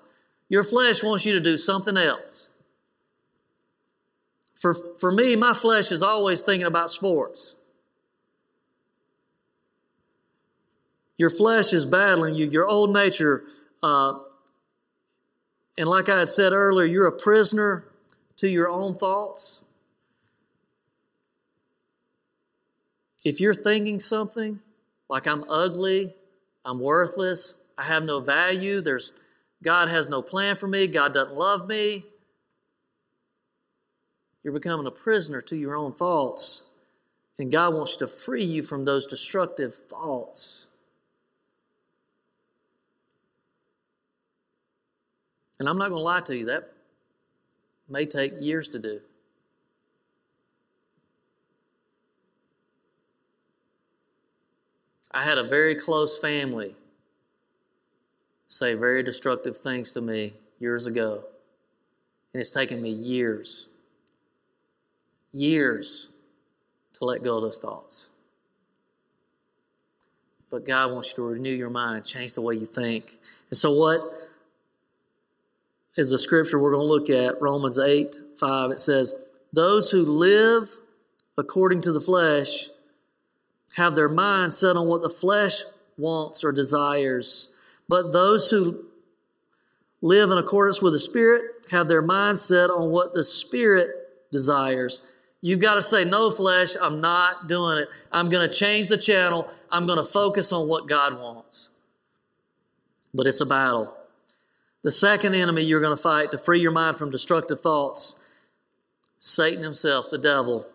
Your 0.47 0.63
flesh 0.63 1.03
wants 1.03 1.25
you 1.25 1.33
to 1.33 1.41
do 1.41 1.57
something 1.57 1.97
else. 1.97 2.51
For, 4.57 4.73
for 4.97 5.11
me, 5.11 5.35
my 5.35 5.53
flesh 5.53 5.91
is 5.91 6.01
always 6.01 6.43
thinking 6.43 6.65
about 6.65 6.89
sports. 6.89 7.55
Your 11.17 11.29
flesh 11.29 11.73
is 11.73 11.85
battling 11.85 12.35
you, 12.35 12.49
your 12.49 12.65
old 12.65 12.93
nature. 12.93 13.43
Uh, 13.83 14.19
and 15.77 15.89
like 15.89 16.07
I 16.07 16.19
had 16.19 16.29
said 16.29 16.53
earlier, 16.53 16.87
you're 16.87 17.07
a 17.07 17.11
prisoner 17.11 17.83
to 18.39 18.49
your 18.49 18.69
own 18.69 18.95
thoughts. 18.95 19.63
If 23.23 23.41
you're 23.41 23.53
thinking 23.53 23.99
something 23.99 24.59
like 25.09 25.27
I'm 25.27 25.43
ugly, 25.49 26.15
I'm 26.63 26.79
worthless, 26.79 27.55
I 27.77 27.83
have 27.83 28.03
no 28.03 28.21
value, 28.21 28.79
there's 28.79 29.11
God 29.61 29.89
has 29.89 30.07
no 30.07 30.21
plan 30.21 30.55
for 30.55 30.67
me, 30.67 30.87
God 30.87 31.13
doesn't 31.13 31.35
love 31.35 31.67
me, 31.67 32.05
you're 34.41 34.53
becoming 34.53 34.87
a 34.87 34.91
prisoner 34.91 35.41
to 35.41 35.57
your 35.57 35.75
own 35.75 35.91
thoughts. 35.91 36.63
And 37.37 37.51
God 37.51 37.73
wants 37.73 37.97
to 37.97 38.07
free 38.07 38.43
you 38.43 38.63
from 38.63 38.83
those 38.83 39.07
destructive 39.07 39.73
thoughts. 39.73 40.65
And 45.57 45.67
I'm 45.67 45.77
not 45.77 45.89
going 45.89 45.99
to 45.99 46.03
lie 46.03 46.21
to 46.21 46.37
you, 46.37 46.45
that 46.47 46.73
may 47.89 48.05
take 48.05 48.33
years 48.39 48.69
to 48.69 48.79
do. 48.79 49.01
I 55.11 55.23
had 55.23 55.37
a 55.37 55.43
very 55.43 55.75
close 55.75 56.19
family 56.19 56.75
say 58.49 58.73
very 58.73 59.03
destructive 59.03 59.57
things 59.57 59.91
to 59.93 60.01
me 60.01 60.33
years 60.59 60.87
ago. 60.87 61.23
And 62.33 62.41
it's 62.41 62.51
taken 62.51 62.81
me 62.81 62.89
years, 62.89 63.69
years 65.31 66.09
to 66.93 67.05
let 67.05 67.23
go 67.23 67.37
of 67.37 67.43
those 67.43 67.59
thoughts. 67.59 68.09
But 70.51 70.65
God 70.65 70.91
wants 70.91 71.09
you 71.09 71.15
to 71.17 71.21
renew 71.21 71.53
your 71.53 71.69
mind, 71.69 72.05
change 72.05 72.33
the 72.33 72.41
way 72.41 72.55
you 72.55 72.65
think. 72.65 73.19
And 73.49 73.57
so, 73.57 73.71
what 73.71 74.01
is 75.99 76.11
the 76.11 76.17
scripture 76.17 76.57
we're 76.57 76.71
going 76.71 76.87
to 76.87 76.87
look 76.87 77.09
at? 77.09 77.41
Romans 77.41 77.77
8 77.77 78.15
5. 78.39 78.71
It 78.71 78.79
says, 78.79 79.13
Those 79.51 79.91
who 79.91 80.03
live 80.05 80.77
according 81.37 81.81
to 81.81 81.91
the 81.91 81.99
flesh 81.99 82.69
have 83.75 83.95
their 83.95 84.09
mind 84.09 84.53
set 84.53 84.77
on 84.77 84.87
what 84.87 85.01
the 85.01 85.09
flesh 85.09 85.61
wants 85.97 86.43
or 86.43 86.53
desires. 86.53 87.53
But 87.89 88.13
those 88.13 88.49
who 88.49 88.85
live 90.01 90.31
in 90.31 90.37
accordance 90.37 90.81
with 90.81 90.93
the 90.93 90.99
Spirit 90.99 91.43
have 91.69 91.89
their 91.89 92.01
mind 92.01 92.39
set 92.39 92.69
on 92.69 92.91
what 92.91 93.13
the 93.13 93.23
Spirit 93.23 93.89
desires. 94.31 95.03
You've 95.41 95.59
got 95.59 95.75
to 95.75 95.81
say, 95.81 96.05
No, 96.05 96.31
flesh, 96.31 96.77
I'm 96.81 97.01
not 97.01 97.47
doing 97.47 97.79
it. 97.79 97.89
I'm 98.09 98.29
going 98.29 98.49
to 98.49 98.55
change 98.55 98.87
the 98.87 98.97
channel. 98.97 99.49
I'm 99.69 99.85
going 99.85 99.97
to 99.97 100.05
focus 100.05 100.53
on 100.53 100.69
what 100.69 100.87
God 100.87 101.19
wants. 101.19 101.69
But 103.13 103.27
it's 103.27 103.41
a 103.41 103.45
battle. 103.45 103.98
The 104.83 104.91
second 104.91 105.35
enemy 105.35 105.63
you're 105.63 105.81
going 105.81 105.95
to 105.95 106.01
fight 106.01 106.31
to 106.31 106.37
free 106.37 106.61
your 106.61 106.71
mind 106.71 106.97
from 106.97 107.11
destructive 107.11 107.61
thoughts 107.61 108.21
Satan 109.21 109.63
himself, 109.63 110.09
the 110.09 110.17
devil. 110.17 110.65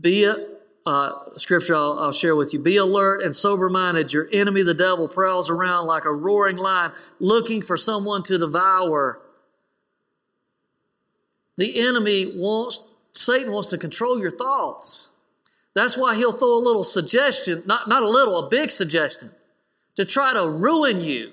Be 0.00 0.24
it 0.24 0.56
uh, 0.86 1.36
scripture 1.36 1.74
I'll, 1.74 1.98
I'll 1.98 2.12
share 2.12 2.36
with 2.36 2.52
you. 2.52 2.60
Be 2.60 2.76
alert 2.76 3.22
and 3.22 3.34
sober 3.34 3.68
minded. 3.68 4.12
Your 4.12 4.28
enemy, 4.32 4.62
the 4.62 4.72
devil, 4.72 5.08
prowls 5.08 5.50
around 5.50 5.86
like 5.86 6.04
a 6.04 6.12
roaring 6.12 6.56
lion 6.56 6.92
looking 7.18 7.60
for 7.60 7.76
someone 7.76 8.22
to 8.24 8.38
devour. 8.38 9.20
The 11.56 11.80
enemy 11.88 12.32
wants, 12.36 12.80
Satan 13.14 13.50
wants 13.50 13.68
to 13.68 13.78
control 13.78 14.20
your 14.20 14.30
thoughts. 14.30 15.08
That's 15.74 15.96
why 15.96 16.14
he'll 16.14 16.32
throw 16.32 16.56
a 16.56 16.60
little 16.60 16.84
suggestion, 16.84 17.64
not, 17.66 17.88
not 17.88 18.02
a 18.02 18.08
little, 18.08 18.38
a 18.38 18.48
big 18.48 18.70
suggestion, 18.70 19.32
to 19.96 20.04
try 20.04 20.32
to 20.32 20.48
ruin 20.48 21.00
you. 21.00 21.32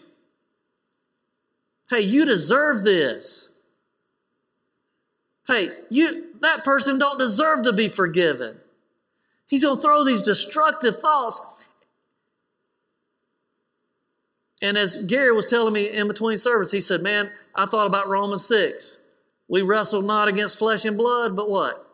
Hey, 1.93 2.01
you 2.01 2.25
deserve 2.25 2.83
this. 2.83 3.49
Hey, 5.47 5.69
you 5.91 6.25
that 6.41 6.63
person 6.63 6.97
don't 6.97 7.19
deserve 7.19 7.63
to 7.63 7.73
be 7.73 7.87
forgiven. 7.87 8.57
He's 9.45 9.63
going 9.63 9.75
to 9.75 9.81
throw 9.81 10.03
these 10.03 10.23
destructive 10.23 10.95
thoughts. 10.95 11.39
And 14.59 14.75
as 14.75 14.97
Gary 14.97 15.33
was 15.33 15.45
telling 15.45 15.71
me 15.71 15.87
in 15.87 16.07
between 16.07 16.37
service, 16.37 16.71
he 16.71 16.81
said, 16.81 17.03
Man, 17.03 17.29
I 17.53 17.67
thought 17.67 17.85
about 17.85 18.09
Romans 18.09 18.43
6. 18.47 18.99
We 19.47 19.61
wrestle 19.61 20.01
not 20.01 20.27
against 20.27 20.57
flesh 20.57 20.85
and 20.85 20.97
blood, 20.97 21.35
but 21.35 21.47
what? 21.47 21.87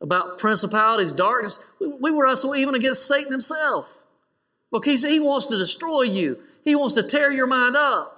About 0.00 0.38
principalities, 0.38 1.12
darkness. 1.12 1.60
We, 1.80 1.88
we 2.00 2.10
wrestle 2.10 2.56
even 2.56 2.74
against 2.74 3.06
Satan 3.06 3.30
himself. 3.30 3.88
Because 4.72 5.04
he 5.04 5.20
wants 5.20 5.46
to 5.46 5.58
destroy 5.58 6.02
you, 6.02 6.40
he 6.64 6.74
wants 6.74 6.96
to 6.96 7.04
tear 7.04 7.30
your 7.30 7.46
mind 7.46 7.76
up. 7.76 8.15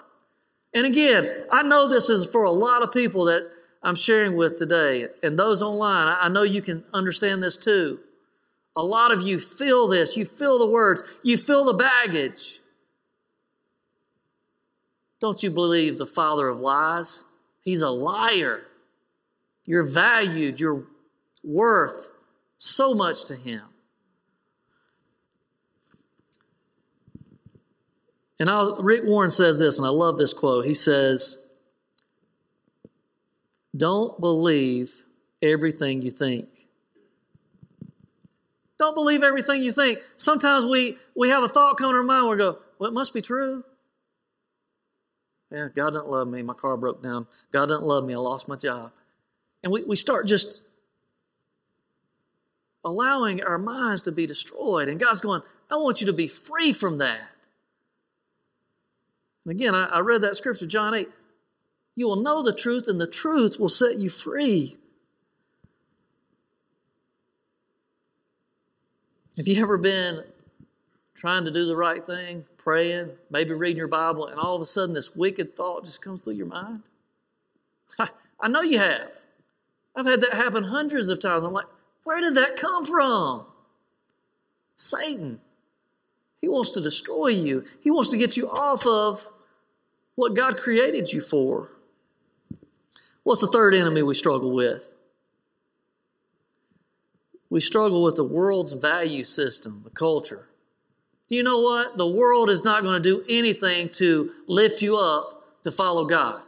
And 0.75 0.87
again, 0.87 1.45
I 1.51 1.63
know 1.63 1.89
this 1.89 2.11
is 2.11 2.27
for 2.27 2.45
a 2.45 2.51
lot 2.51 2.83
of 2.83 2.93
people 2.93 3.27
that 3.27 3.43
I'm 3.83 3.97
sharing 3.97 4.37
with 4.37 4.59
today, 4.59 5.09
and 5.23 5.39
those 5.39 5.63
online. 5.63 6.17
I 6.21 6.29
know 6.29 6.43
you 6.43 6.63
can 6.63 6.85
understand 6.93 7.43
this 7.43 7.57
too. 7.57 8.01
A 8.77 8.83
lot 8.83 9.13
of 9.13 9.23
you 9.23 9.39
feel 9.39 9.89
this. 9.89 10.17
You 10.17 10.25
feel 10.25 10.59
the 10.59 10.67
words. 10.67 11.03
You 11.23 11.37
feel 11.37 11.65
the 11.65 11.75
baggage. 11.75 12.61
Don't 15.21 15.43
you 15.43 15.51
believe 15.51 15.99
the 15.99 16.07
father 16.07 16.49
of 16.49 16.61
lies? 16.61 17.25
He's 17.63 17.83
a 17.83 17.91
liar. 17.91 18.63
You're 19.65 19.85
valued. 19.85 20.61
You're 20.61 20.85
worth 21.43 22.09
so 22.57 22.95
much 22.95 23.25
to 23.27 23.37
him. 23.37 23.63
And 28.41 28.49
I'll, 28.49 28.77
Rick 28.77 29.03
Warren 29.05 29.31
says 29.31 29.59
this, 29.59 29.79
and 29.79 29.87
I 29.87 29.91
love 29.91 30.19
this 30.19 30.33
quote. 30.33 30.65
He 30.65 30.75
says, 30.75 31.45
Don't 33.77 34.21
believe 34.21 35.03
everything 35.43 36.03
you 36.03 36.11
think. 36.11 36.49
Don't 38.79 38.95
believe 38.95 39.25
everything 39.25 39.63
you 39.63 39.73
think. 39.73 39.99
Sometimes 40.17 40.65
we, 40.65 40.99
we 41.17 41.31
have 41.31 41.43
a 41.43 41.49
thought 41.49 41.77
come 41.77 41.93
to 41.93 41.99
our 41.99 42.05
mind, 42.05 42.29
we 42.29 42.37
go, 42.37 42.59
well, 42.79 42.89
it 42.89 42.95
must 42.95 43.13
be 43.13 43.21
true. 43.21 43.65
Yeah, 45.51 45.69
God 45.75 45.95
doesn't 45.95 46.09
love 46.09 46.29
me. 46.29 46.43
My 46.43 46.55
car 46.55 46.77
broke 46.77 47.03
down. 47.03 47.27
God 47.51 47.67
doesn't 47.67 47.85
love 47.85 48.05
me. 48.05 48.15
I 48.15 48.19
lost 48.19 48.49
my 48.49 48.57
job. 48.57 48.93
And 49.65 49.73
we, 49.73 49.83
we 49.83 49.97
start 49.97 50.27
just 50.27 50.61
allowing 52.85 53.43
our 53.43 53.59
minds 53.59 54.03
to 54.03 54.13
be 54.13 54.27
destroyed. 54.27 54.89
And 54.89 55.01
God's 55.01 55.21
going, 55.21 55.43
I 55.71 55.77
want 55.77 56.01
you 56.01 56.07
to 56.07 56.13
be 56.13 56.29
free 56.29 56.73
from 56.73 56.99
that. 56.99 57.21
And 59.49 59.59
again, 59.59 59.75
I, 59.75 59.87
I 59.87 60.01
read 60.01 60.21
that 60.21 60.37
scripture, 60.37 60.67
John 60.67 60.93
8. 60.93 61.09
You 61.95 62.07
will 62.07 62.23
know 62.23 62.43
the 62.43 62.53
truth, 62.53 62.87
and 62.87 63.01
the 63.01 63.07
truth 63.07 63.59
will 63.59 63.71
set 63.71 63.97
you 63.97 64.11
free. 64.11 64.77
Have 69.39 69.49
you 69.49 69.63
ever 69.63 69.79
been 69.79 70.23
trying 71.15 71.47
to 71.47 71.51
do 71.51 71.65
the 71.65 71.77
right 71.77 72.05
thing, 72.05 72.45
praying, 72.59 73.13
maybe 73.31 73.55
reading 73.55 73.79
your 73.79 73.89
Bible, 73.89 74.27
and 74.27 74.39
all 74.39 74.55
of 74.55 74.61
a 74.61 74.67
sudden 74.67 74.95
this 74.95 75.17
wicked 75.17 75.57
thought 75.57 75.87
just 75.87 76.03
comes 76.03 76.21
through 76.21 76.35
your 76.35 76.45
mind? 76.45 76.83
I 77.99 78.49
know 78.49 78.61
you 78.61 78.79
have. 78.79 79.11
I've 79.97 80.05
had 80.05 80.21
that 80.21 80.35
happen 80.35 80.65
hundreds 80.65 81.09
of 81.09 81.21
times. 81.21 81.43
I'm 81.43 81.55
like, 81.55 81.65
where 82.05 82.21
did 82.21 82.35
that 82.35 82.57
come 82.57 82.85
from? 82.85 83.47
Satan. 84.77 85.41
He 86.43 86.49
wants 86.51 86.73
to 86.73 86.83
destroy 86.83 87.29
you, 87.29 87.65
he 87.81 87.91
wants 87.91 88.11
to 88.11 88.19
get 88.19 88.37
you 88.37 88.51
off 88.51 88.87
of 88.87 89.27
what 90.19 90.35
God 90.35 90.57
created 90.57 91.13
you 91.13 91.21
for. 91.21 91.71
What's 93.23 93.41
the 93.41 93.47
third 93.47 93.73
enemy 93.73 94.03
we 94.03 94.15
struggle 94.15 94.51
with? 94.51 94.85
We 97.49 97.61
struggle 97.61 98.03
with 98.03 98.17
the 98.17 98.25
world's 98.25 98.73
value 98.73 99.23
system, 99.23 99.83
the 99.85 99.91
culture. 99.91 100.49
Do 101.29 101.37
you 101.37 101.45
know 101.45 101.61
what? 101.61 101.97
The 101.97 102.07
world 102.09 102.51
is 102.51 102.65
not 102.65 102.83
going 102.83 103.01
to 103.01 103.09
do 103.09 103.25
anything 103.29 103.91
to 103.91 104.33
lift 104.49 104.83
you 104.83 104.97
up 104.97 105.63
to 105.63 105.71
follow 105.71 106.05
God. 106.05 106.43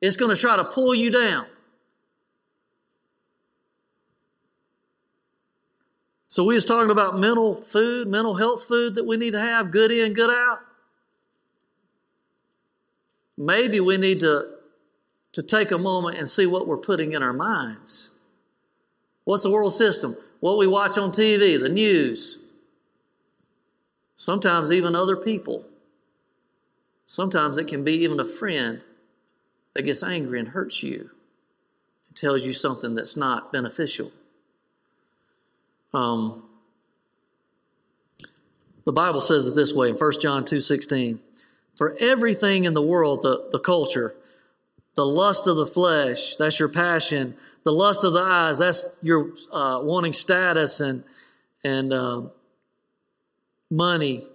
It's 0.00 0.16
going 0.16 0.34
to 0.34 0.40
try 0.40 0.56
to 0.56 0.64
pull 0.64 0.92
you 0.92 1.12
down. 1.12 1.46
So 6.26 6.42
we 6.42 6.56
was 6.56 6.64
talking 6.64 6.90
about 6.90 7.16
mental 7.20 7.62
food, 7.62 8.08
mental 8.08 8.34
health 8.34 8.64
food 8.64 8.96
that 8.96 9.06
we 9.06 9.16
need 9.16 9.34
to 9.34 9.40
have, 9.40 9.70
good 9.70 9.92
in, 9.92 10.12
good 10.12 10.30
out. 10.30 10.64
Maybe 13.40 13.80
we 13.80 13.96
need 13.96 14.20
to, 14.20 14.50
to 15.32 15.42
take 15.42 15.70
a 15.70 15.78
moment 15.78 16.18
and 16.18 16.28
see 16.28 16.44
what 16.44 16.68
we're 16.68 16.76
putting 16.76 17.12
in 17.12 17.22
our 17.22 17.32
minds. 17.32 18.10
What's 19.24 19.44
the 19.44 19.50
world 19.50 19.72
system? 19.72 20.14
What 20.40 20.58
we 20.58 20.66
watch 20.66 20.98
on 20.98 21.10
TV, 21.10 21.58
the 21.58 21.70
news. 21.70 22.38
Sometimes 24.14 24.70
even 24.70 24.94
other 24.94 25.16
people. 25.16 25.64
Sometimes 27.06 27.56
it 27.56 27.66
can 27.66 27.82
be 27.82 27.94
even 27.94 28.20
a 28.20 28.26
friend 28.26 28.84
that 29.72 29.84
gets 29.84 30.02
angry 30.02 30.38
and 30.38 30.48
hurts 30.48 30.82
you 30.82 31.08
and 32.08 32.14
tells 32.14 32.44
you 32.44 32.52
something 32.52 32.94
that's 32.94 33.16
not 33.16 33.50
beneficial. 33.50 34.12
Um, 35.94 36.44
the 38.84 38.92
Bible 38.92 39.22
says 39.22 39.46
it 39.46 39.54
this 39.54 39.72
way 39.72 39.88
in 39.88 39.96
1 39.96 40.12
John 40.20 40.44
2.16. 40.44 41.20
For 41.76 41.96
everything 41.98 42.64
in 42.64 42.74
the 42.74 42.82
world, 42.82 43.22
the, 43.22 43.48
the 43.50 43.58
culture, 43.58 44.14
the 44.94 45.06
lust 45.06 45.46
of 45.46 45.56
the 45.56 45.66
flesh, 45.66 46.36
that's 46.36 46.58
your 46.58 46.68
passion. 46.68 47.36
The 47.64 47.72
lust 47.72 48.04
of 48.04 48.12
the 48.12 48.20
eyes, 48.20 48.58
that's 48.58 48.86
your 49.02 49.32
uh, 49.52 49.80
wanting 49.82 50.12
status 50.12 50.80
and, 50.80 51.04
and 51.62 51.92
uh, 51.92 52.22
money. 53.70 54.26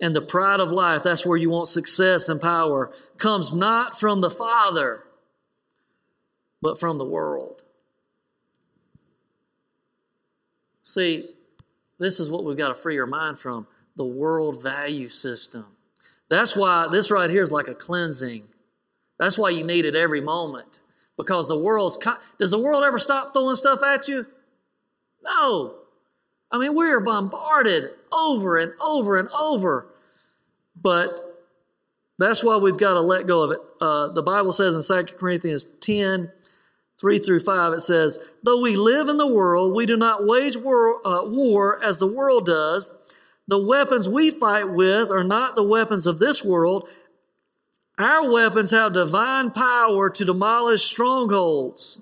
And 0.00 0.14
the 0.14 0.22
pride 0.22 0.60
of 0.60 0.70
life, 0.70 1.02
that's 1.02 1.26
where 1.26 1.36
you 1.36 1.50
want 1.50 1.68
success 1.68 2.28
and 2.28 2.40
power, 2.40 2.92
comes 3.18 3.52
not 3.52 3.98
from 3.98 4.20
the 4.20 4.30
Father, 4.30 5.04
but 6.62 6.78
from 6.78 6.98
the 6.98 7.04
world. 7.04 7.62
See, 10.82 11.30
this 11.98 12.18
is 12.18 12.30
what 12.30 12.44
we've 12.44 12.56
got 12.56 12.68
to 12.68 12.74
free 12.74 12.98
our 12.98 13.06
mind 13.06 13.38
from 13.38 13.66
the 13.94 14.04
world 14.04 14.62
value 14.62 15.08
system. 15.08 15.66
That's 16.30 16.56
why 16.56 16.86
this 16.90 17.10
right 17.10 17.28
here 17.28 17.42
is 17.42 17.52
like 17.52 17.68
a 17.68 17.74
cleansing. 17.74 18.44
That's 19.18 19.36
why 19.36 19.50
you 19.50 19.64
need 19.64 19.84
it 19.84 19.94
every 19.94 20.20
moment. 20.20 20.80
Because 21.18 21.48
the 21.48 21.58
world's. 21.58 21.98
Does 22.38 22.52
the 22.52 22.58
world 22.58 22.82
ever 22.82 22.98
stop 22.98 23.34
throwing 23.34 23.56
stuff 23.56 23.82
at 23.82 24.08
you? 24.08 24.26
No. 25.22 25.74
I 26.50 26.58
mean, 26.58 26.74
we 26.74 26.88
are 26.90 27.00
bombarded 27.00 27.90
over 28.12 28.56
and 28.56 28.72
over 28.80 29.18
and 29.18 29.28
over. 29.38 29.92
But 30.74 31.20
that's 32.18 32.42
why 32.42 32.56
we've 32.56 32.78
got 32.78 32.94
to 32.94 33.00
let 33.00 33.26
go 33.26 33.42
of 33.42 33.50
it. 33.50 33.58
Uh, 33.80 34.12
the 34.12 34.22
Bible 34.22 34.52
says 34.52 34.74
in 34.74 35.06
2 35.06 35.14
Corinthians 35.16 35.66
10 35.80 36.32
3 37.00 37.18
through 37.18 37.40
5, 37.40 37.72
it 37.72 37.80
says, 37.80 38.18
Though 38.42 38.60
we 38.60 38.76
live 38.76 39.08
in 39.08 39.16
the 39.16 39.26
world, 39.26 39.74
we 39.74 39.86
do 39.86 39.96
not 39.96 40.26
wage 40.26 40.58
war, 40.58 41.06
uh, 41.06 41.24
war 41.24 41.82
as 41.82 41.98
the 41.98 42.06
world 42.06 42.44
does. 42.44 42.92
The 43.50 43.58
weapons 43.58 44.08
we 44.08 44.30
fight 44.30 44.70
with 44.70 45.10
are 45.10 45.24
not 45.24 45.56
the 45.56 45.64
weapons 45.64 46.06
of 46.06 46.20
this 46.20 46.44
world. 46.44 46.88
Our 47.98 48.30
weapons 48.30 48.70
have 48.70 48.92
divine 48.92 49.50
power 49.50 50.08
to 50.08 50.24
demolish 50.24 50.84
strongholds. 50.84 52.00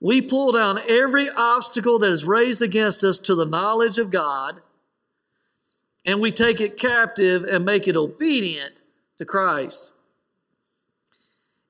We 0.00 0.20
pull 0.20 0.52
down 0.52 0.78
every 0.86 1.30
obstacle 1.30 1.98
that 2.00 2.10
is 2.10 2.26
raised 2.26 2.60
against 2.60 3.02
us 3.04 3.18
to 3.20 3.34
the 3.34 3.46
knowledge 3.46 3.96
of 3.96 4.10
God, 4.10 4.60
and 6.04 6.20
we 6.20 6.30
take 6.30 6.60
it 6.60 6.78
captive 6.78 7.44
and 7.44 7.64
make 7.64 7.88
it 7.88 7.96
obedient 7.96 8.82
to 9.16 9.24
Christ. 9.24 9.94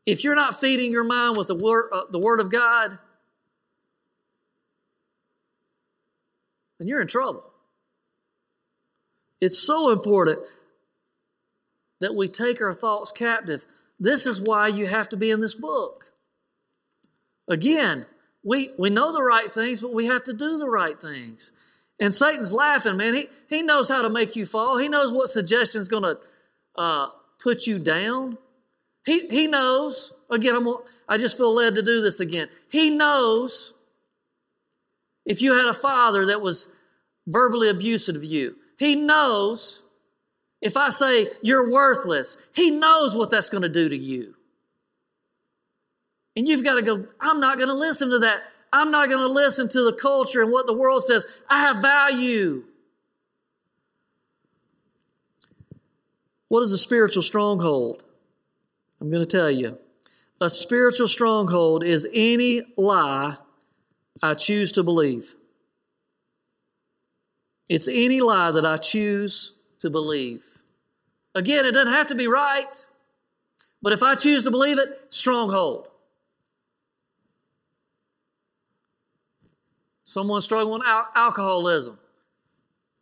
If 0.04 0.24
you're 0.24 0.34
not 0.34 0.60
feeding 0.60 0.90
your 0.90 1.04
mind 1.04 1.36
with 1.36 1.46
the 1.46 1.54
word, 1.54 1.90
uh, 1.92 2.02
the 2.10 2.18
word 2.18 2.40
of 2.40 2.50
God, 2.50 2.98
then 6.80 6.88
you're 6.88 7.00
in 7.00 7.06
trouble. 7.06 7.45
It's 9.40 9.58
so 9.58 9.90
important 9.90 10.38
that 12.00 12.14
we 12.14 12.28
take 12.28 12.60
our 12.60 12.72
thoughts 12.72 13.12
captive. 13.12 13.64
This 13.98 14.26
is 14.26 14.40
why 14.40 14.68
you 14.68 14.86
have 14.86 15.08
to 15.10 15.16
be 15.16 15.30
in 15.30 15.40
this 15.40 15.54
book. 15.54 16.12
Again, 17.48 18.06
we, 18.42 18.70
we 18.78 18.90
know 18.90 19.12
the 19.12 19.22
right 19.22 19.52
things, 19.52 19.80
but 19.80 19.92
we 19.92 20.06
have 20.06 20.24
to 20.24 20.32
do 20.32 20.58
the 20.58 20.68
right 20.68 21.00
things. 21.00 21.52
And 21.98 22.12
Satan's 22.12 22.52
laughing, 22.52 22.96
man. 22.96 23.14
He, 23.14 23.28
he 23.48 23.62
knows 23.62 23.88
how 23.88 24.02
to 24.02 24.10
make 24.10 24.36
you 24.36 24.44
fall. 24.46 24.76
He 24.76 24.88
knows 24.88 25.12
what 25.12 25.30
suggestion 25.30 25.80
is 25.80 25.88
going 25.88 26.02
to 26.02 26.18
uh, 26.76 27.08
put 27.42 27.66
you 27.66 27.78
down. 27.78 28.38
He, 29.04 29.26
he 29.28 29.46
knows, 29.46 30.12
again, 30.30 30.56
I'm, 30.56 30.68
I 31.08 31.16
just 31.16 31.36
feel 31.36 31.54
led 31.54 31.74
to 31.76 31.82
do 31.82 32.02
this 32.02 32.20
again. 32.20 32.48
He 32.68 32.90
knows 32.90 33.72
if 35.24 35.40
you 35.40 35.56
had 35.56 35.66
a 35.66 35.74
father 35.74 36.26
that 36.26 36.40
was 36.40 36.68
verbally 37.26 37.68
abusive 37.68 38.16
of 38.16 38.24
you, 38.24 38.56
he 38.76 38.94
knows 38.94 39.82
if 40.60 40.76
I 40.76 40.88
say 40.88 41.28
you're 41.42 41.70
worthless, 41.70 42.36
he 42.52 42.70
knows 42.70 43.16
what 43.16 43.30
that's 43.30 43.48
going 43.48 43.62
to 43.62 43.68
do 43.68 43.88
to 43.88 43.96
you. 43.96 44.34
And 46.34 46.46
you've 46.46 46.64
got 46.64 46.74
to 46.74 46.82
go, 46.82 47.06
I'm 47.20 47.40
not 47.40 47.56
going 47.56 47.68
to 47.68 47.74
listen 47.74 48.10
to 48.10 48.18
that. 48.20 48.42
I'm 48.72 48.90
not 48.90 49.08
going 49.08 49.26
to 49.26 49.32
listen 49.32 49.68
to 49.68 49.84
the 49.84 49.92
culture 49.92 50.42
and 50.42 50.52
what 50.52 50.66
the 50.66 50.74
world 50.74 51.04
says. 51.04 51.26
I 51.48 51.60
have 51.60 51.76
value. 51.78 52.64
What 56.48 56.62
is 56.62 56.72
a 56.72 56.78
spiritual 56.78 57.22
stronghold? 57.22 58.04
I'm 59.00 59.10
going 59.10 59.22
to 59.22 59.28
tell 59.28 59.50
you. 59.50 59.78
A 60.40 60.50
spiritual 60.50 61.08
stronghold 61.08 61.82
is 61.82 62.06
any 62.12 62.62
lie 62.76 63.38
I 64.22 64.34
choose 64.34 64.72
to 64.72 64.82
believe. 64.82 65.34
It's 67.68 67.88
any 67.88 68.20
lie 68.20 68.50
that 68.50 68.64
I 68.64 68.76
choose 68.76 69.56
to 69.80 69.90
believe. 69.90 70.44
Again, 71.34 71.66
it 71.66 71.72
doesn't 71.72 71.92
have 71.92 72.06
to 72.08 72.14
be 72.14 72.28
right, 72.28 72.86
but 73.82 73.92
if 73.92 74.02
I 74.02 74.14
choose 74.14 74.44
to 74.44 74.50
believe 74.50 74.78
it, 74.78 75.06
stronghold. 75.10 75.88
Someone 80.04 80.40
struggling 80.40 80.78
with 80.78 80.86
al- 80.86 81.08
alcoholism. 81.14 81.98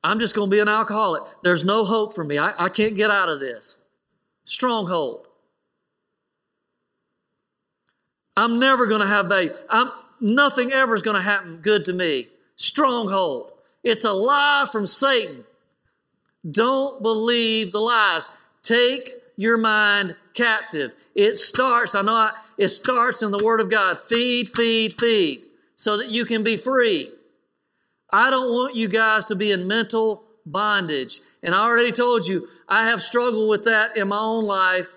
I'm 0.02 0.18
just 0.18 0.34
going 0.34 0.50
to 0.50 0.54
be 0.54 0.60
an 0.60 0.68
alcoholic. 0.68 1.22
There's 1.42 1.64
no 1.64 1.84
hope 1.84 2.14
for 2.14 2.24
me. 2.24 2.38
I, 2.38 2.52
I 2.58 2.68
can't 2.68 2.96
get 2.96 3.10
out 3.10 3.28
of 3.28 3.40
this. 3.40 3.78
Stronghold. 4.44 5.26
I'm 8.36 8.58
never 8.58 8.86
going 8.86 9.00
to 9.00 9.06
have 9.06 9.26
value. 9.26 9.54
I'm, 9.70 9.90
nothing 10.20 10.72
ever 10.72 10.94
is 10.94 11.02
going 11.02 11.16
to 11.16 11.22
happen 11.22 11.58
good 11.62 11.84
to 11.86 11.92
me. 11.92 12.28
Stronghold. 12.56 13.53
It's 13.84 14.04
a 14.04 14.12
lie 14.12 14.66
from 14.72 14.86
Satan. 14.86 15.44
Don't 16.50 17.02
believe 17.02 17.70
the 17.70 17.80
lies. 17.80 18.28
Take 18.62 19.14
your 19.36 19.58
mind 19.58 20.16
captive. 20.32 20.94
It 21.14 21.36
starts, 21.36 21.94
I 21.94 22.02
know 22.02 22.14
I, 22.14 22.32
it 22.56 22.68
starts 22.68 23.22
in 23.22 23.30
the 23.30 23.44
Word 23.44 23.60
of 23.60 23.70
God. 23.70 24.00
Feed, 24.00 24.50
feed, 24.54 24.98
feed, 24.98 25.44
so 25.76 25.98
that 25.98 26.10
you 26.10 26.24
can 26.24 26.42
be 26.42 26.56
free. 26.56 27.12
I 28.10 28.30
don't 28.30 28.52
want 28.52 28.74
you 28.74 28.88
guys 28.88 29.26
to 29.26 29.34
be 29.34 29.52
in 29.52 29.66
mental 29.66 30.24
bondage. 30.46 31.20
And 31.42 31.54
I 31.54 31.64
already 31.64 31.92
told 31.92 32.26
you, 32.26 32.48
I 32.68 32.86
have 32.86 33.02
struggled 33.02 33.48
with 33.48 33.64
that 33.64 33.96
in 33.96 34.08
my 34.08 34.18
own 34.18 34.44
life 34.44 34.94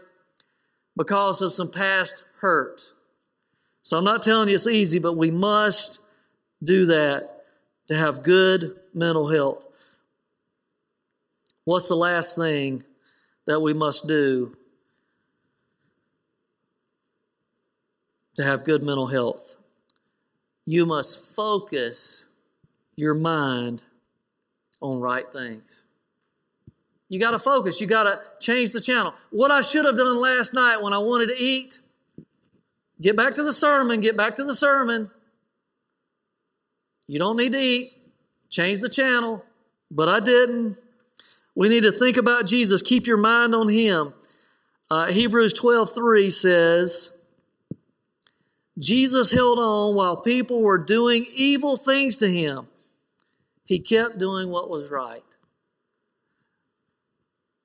because 0.95 1.41
of 1.41 1.53
some 1.53 1.71
past 1.71 2.23
hurt. 2.39 2.93
So 3.83 3.97
I'm 3.97 4.03
not 4.03 4.23
telling 4.23 4.49
you 4.49 4.55
it's 4.55 4.67
easy, 4.67 4.99
but 4.99 5.13
we 5.13 5.31
must 5.31 6.01
do 6.63 6.87
that 6.87 7.36
to 7.87 7.95
have 7.95 8.23
good 8.23 8.75
mental 8.93 9.29
health. 9.29 9.67
What's 11.63 11.87
the 11.87 11.95
last 11.95 12.37
thing 12.37 12.83
that 13.45 13.59
we 13.59 13.73
must 13.73 14.07
do 14.07 14.55
to 18.35 18.43
have 18.43 18.63
good 18.63 18.83
mental 18.83 19.07
health? 19.07 19.57
You 20.65 20.85
must 20.85 21.33
focus 21.33 22.25
your 22.95 23.13
mind 23.13 23.83
on 24.81 24.99
right 24.99 25.25
things. 25.31 25.83
You 27.09 27.19
got 27.19 27.31
to 27.31 27.39
focus. 27.39 27.79
You 27.79 27.87
got 27.87 28.03
to 28.03 28.21
change 28.39 28.71
the 28.71 28.81
channel. 28.81 29.13
What 29.29 29.49
I 29.49 29.61
should 29.61 29.85
have 29.85 29.95
done 29.95 30.19
last 30.19 30.53
night 30.53 30.81
when 30.81 30.91
I 30.91 30.97
wanted 30.97 31.29
to 31.29 31.37
eat, 31.37 31.79
Get 32.99 33.15
back 33.15 33.35
to 33.35 33.43
the 33.43 33.53
sermon, 33.53 33.99
get 33.99 34.17
back 34.17 34.35
to 34.37 34.43
the 34.43 34.55
sermon. 34.55 35.11
You 37.07 37.19
don't 37.19 37.37
need 37.37 37.53
to 37.53 37.59
eat. 37.59 37.93
Change 38.49 38.79
the 38.79 38.89
channel. 38.89 39.43
But 39.89 40.09
I 40.09 40.19
didn't. 40.19 40.77
We 41.55 41.69
need 41.69 41.83
to 41.83 41.91
think 41.91 42.17
about 42.17 42.45
Jesus. 42.45 42.81
Keep 42.81 43.07
your 43.07 43.17
mind 43.17 43.55
on 43.55 43.69
Him. 43.69 44.13
Uh, 44.89 45.07
Hebrews 45.07 45.53
12 45.53 45.93
3 45.93 46.29
says, 46.29 47.11
Jesus 48.79 49.31
held 49.31 49.57
on 49.57 49.95
while 49.95 50.17
people 50.17 50.61
were 50.61 50.77
doing 50.77 51.25
evil 51.33 51.77
things 51.77 52.17
to 52.17 52.29
him. 52.29 52.67
He 53.65 53.79
kept 53.79 54.19
doing 54.19 54.49
what 54.49 54.69
was 54.69 54.89
right. 54.89 55.23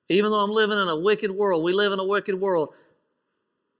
Even 0.09 0.31
though 0.31 0.39
I'm 0.39 0.51
living 0.51 0.77
in 0.77 0.89
a 0.89 0.99
wicked 0.99 1.31
world, 1.31 1.63
we 1.63 1.71
live 1.71 1.93
in 1.93 1.99
a 1.99 2.05
wicked 2.05 2.39
world, 2.39 2.73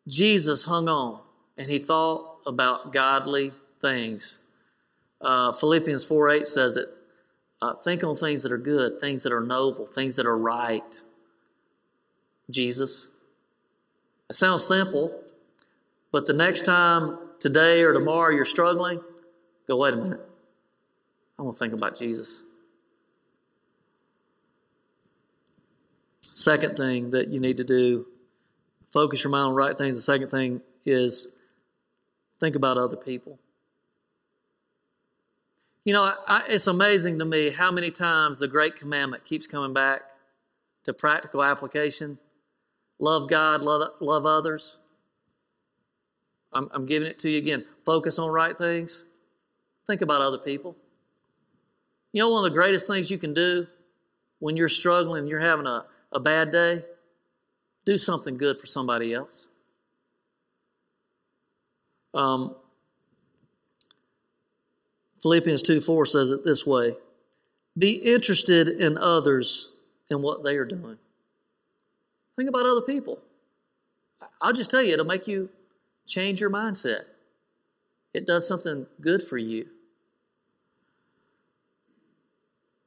Jesus 0.07 0.63
hung 0.63 0.87
on 0.87 1.21
and 1.57 1.69
he 1.69 1.79
thought 1.79 2.39
about 2.45 2.93
godly 2.93 3.51
things. 3.81 4.39
Uh, 5.23 5.53
Philippians 5.53 6.03
4 6.03 6.29
8 6.29 6.47
says 6.47 6.77
it 6.77 6.89
Uh, 7.61 7.73
think 7.75 8.03
on 8.03 8.15
things 8.15 8.43
that 8.43 8.51
are 8.51 8.57
good, 8.57 8.99
things 8.99 9.23
that 9.23 9.31
are 9.31 9.41
noble, 9.41 9.85
things 9.85 10.17
that 10.17 10.25
are 10.25 10.37
right. 10.37 11.01
Jesus. 12.49 13.09
It 14.29 14.35
sounds 14.35 14.65
simple, 14.65 15.17
but 16.11 16.25
the 16.25 16.33
next 16.33 16.63
time, 16.65 17.17
today 17.39 17.83
or 17.83 17.93
tomorrow, 17.93 18.33
you're 18.33 18.45
struggling, 18.45 19.01
go, 19.67 19.77
wait 19.77 19.93
a 19.93 19.97
minute. 19.97 20.21
I 21.37 21.41
want 21.41 21.55
to 21.55 21.59
think 21.59 21.73
about 21.73 21.97
Jesus. 21.97 22.43
Second 26.33 26.75
thing 26.75 27.11
that 27.11 27.29
you 27.29 27.39
need 27.39 27.57
to 27.57 27.63
do, 27.63 28.07
focus 28.91 29.23
your 29.23 29.31
mind 29.31 29.49
on 29.49 29.55
right 29.55 29.77
things. 29.77 29.95
The 29.95 30.01
second 30.01 30.29
thing 30.29 30.61
is 30.85 31.27
think 32.39 32.55
about 32.55 32.77
other 32.77 32.97
people. 32.97 33.39
You 35.85 35.93
know, 35.93 36.13
I, 36.27 36.43
it's 36.47 36.67
amazing 36.67 37.19
to 37.19 37.25
me 37.25 37.49
how 37.49 37.71
many 37.71 37.91
times 37.91 38.39
the 38.39 38.47
great 38.47 38.77
commandment 38.77 39.25
keeps 39.25 39.47
coming 39.47 39.73
back 39.73 40.01
to 40.85 40.93
practical 40.93 41.43
application. 41.43 42.17
Love 42.99 43.29
God, 43.29 43.61
love, 43.61 43.89
love 43.99 44.25
others. 44.25 44.77
I'm, 46.53 46.69
I'm 46.73 46.85
giving 46.85 47.07
it 47.07 47.19
to 47.19 47.29
you 47.29 47.37
again. 47.37 47.65
Focus 47.85 48.17
on 48.17 48.29
right 48.31 48.57
things. 48.57 49.05
Think 49.87 50.01
about 50.01 50.21
other 50.21 50.37
people. 50.37 50.77
You 52.13 52.21
know, 52.21 52.29
one 52.29 52.45
of 52.45 52.51
the 52.51 52.55
greatest 52.55 52.87
things 52.87 53.11
you 53.11 53.17
can 53.17 53.33
do 53.33 53.67
when 54.39 54.55
you're 54.55 54.69
struggling, 54.69 55.27
you're 55.27 55.39
having 55.39 55.65
a, 55.65 55.85
a 56.11 56.19
bad 56.19 56.51
day, 56.51 56.83
do 57.85 57.97
something 57.97 58.37
good 58.37 58.59
for 58.59 58.67
somebody 58.67 59.13
else. 59.13 59.47
Um, 62.13 62.55
Philippians 65.23 65.63
2 65.63 65.79
4 65.79 66.05
says 66.05 66.29
it 66.29 66.43
this 66.43 66.67
way 66.67 66.97
Be 67.77 67.93
interested 67.93 68.67
in 68.67 68.97
others 68.97 69.73
and 70.09 70.21
what 70.21 70.43
they 70.43 70.57
are 70.57 70.65
doing. 70.65 70.97
Think 72.35 72.49
about 72.49 72.65
other 72.65 72.81
people. 72.81 73.19
I'll 74.41 74.53
just 74.53 74.69
tell 74.69 74.83
you, 74.83 74.93
it'll 74.93 75.05
make 75.05 75.27
you 75.27 75.49
change 76.05 76.41
your 76.41 76.49
mindset. 76.49 77.05
It 78.13 78.27
does 78.27 78.47
something 78.47 78.85
good 78.99 79.23
for 79.23 79.37
you. 79.37 79.67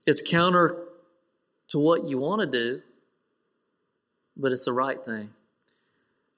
It's 0.06 0.22
counter 0.22 0.84
to 1.68 1.78
what 1.78 2.04
you 2.04 2.18
want 2.18 2.42
to 2.42 2.46
do, 2.46 2.82
but 4.36 4.52
it's 4.52 4.66
the 4.66 4.72
right 4.72 5.02
thing. 5.04 5.30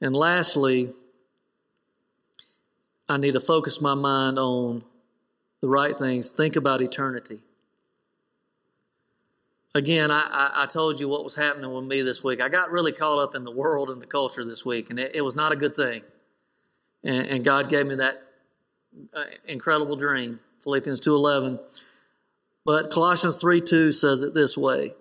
And 0.01 0.15
lastly, 0.15 0.93
I 3.09 3.17
need 3.17 3.33
to 3.33 3.41
focus 3.41 3.81
my 3.81 3.95
mind 3.95 4.39
on 4.39 4.85
the 5.61 5.69
right 5.69 5.97
things. 5.97 6.31
Think 6.31 6.57
about 6.57 6.83
eternity. 6.83 7.41
Again, 9.75 10.11
I, 10.11 10.51
I, 10.55 10.67
told 10.67 10.99
you 10.99 11.09
what 11.09 11.25
was 11.25 11.35
happening 11.35 11.73
with 11.73 11.85
me 11.85 12.03
this 12.03 12.25
week. 12.25 12.41
I 12.41 12.49
got 12.49 12.71
really 12.71 12.91
caught 12.91 13.19
up 13.19 13.35
in 13.35 13.45
the 13.45 13.51
world 13.51 13.91
and 13.91 14.01
the 14.01 14.07
culture 14.07 14.45
this 14.45 14.65
week, 14.65 14.89
and 14.89 14.99
it, 14.99 15.15
it 15.15 15.21
was 15.21 15.37
not 15.37 15.53
a 15.53 15.57
good 15.57 15.77
thing. 15.77 16.03
And, 17.05 17.27
and 17.27 17.45
God 17.45 17.69
gave 17.69 17.87
me 17.87 17.95
that 17.97 18.23
uh, 19.15 19.25
incredible 19.47 19.95
dream, 19.95 20.41
Philippians 20.65 21.01
2.11. 21.01 21.61
But 22.65 22.91
Colossians 22.91 23.37
3 23.37 23.61
2 23.61 23.93
says 23.93 24.23
it 24.23 24.35
this 24.35 24.57
way 24.57 24.95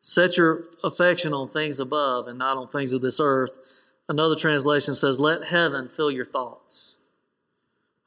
Set 0.00 0.36
your 0.36 0.64
affection 0.82 1.32
on 1.32 1.48
things 1.48 1.80
above 1.80 2.28
and 2.28 2.38
not 2.38 2.56
on 2.56 2.66
things 2.66 2.92
of 2.92 3.02
this 3.02 3.20
earth. 3.20 3.58
Another 4.08 4.34
translation 4.34 4.94
says, 4.94 5.20
Let 5.20 5.44
heaven 5.44 5.88
fill 5.88 6.10
your 6.10 6.24
thoughts. 6.24 6.96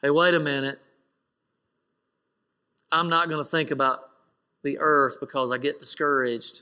Hey, 0.01 0.09
wait 0.09 0.33
a 0.33 0.39
minute. 0.39 0.79
I'm 2.91 3.09
not 3.09 3.29
going 3.29 3.43
to 3.43 3.49
think 3.49 3.71
about 3.71 3.99
the 4.63 4.77
earth 4.79 5.17
because 5.19 5.51
I 5.51 5.57
get 5.57 5.79
discouraged. 5.79 6.61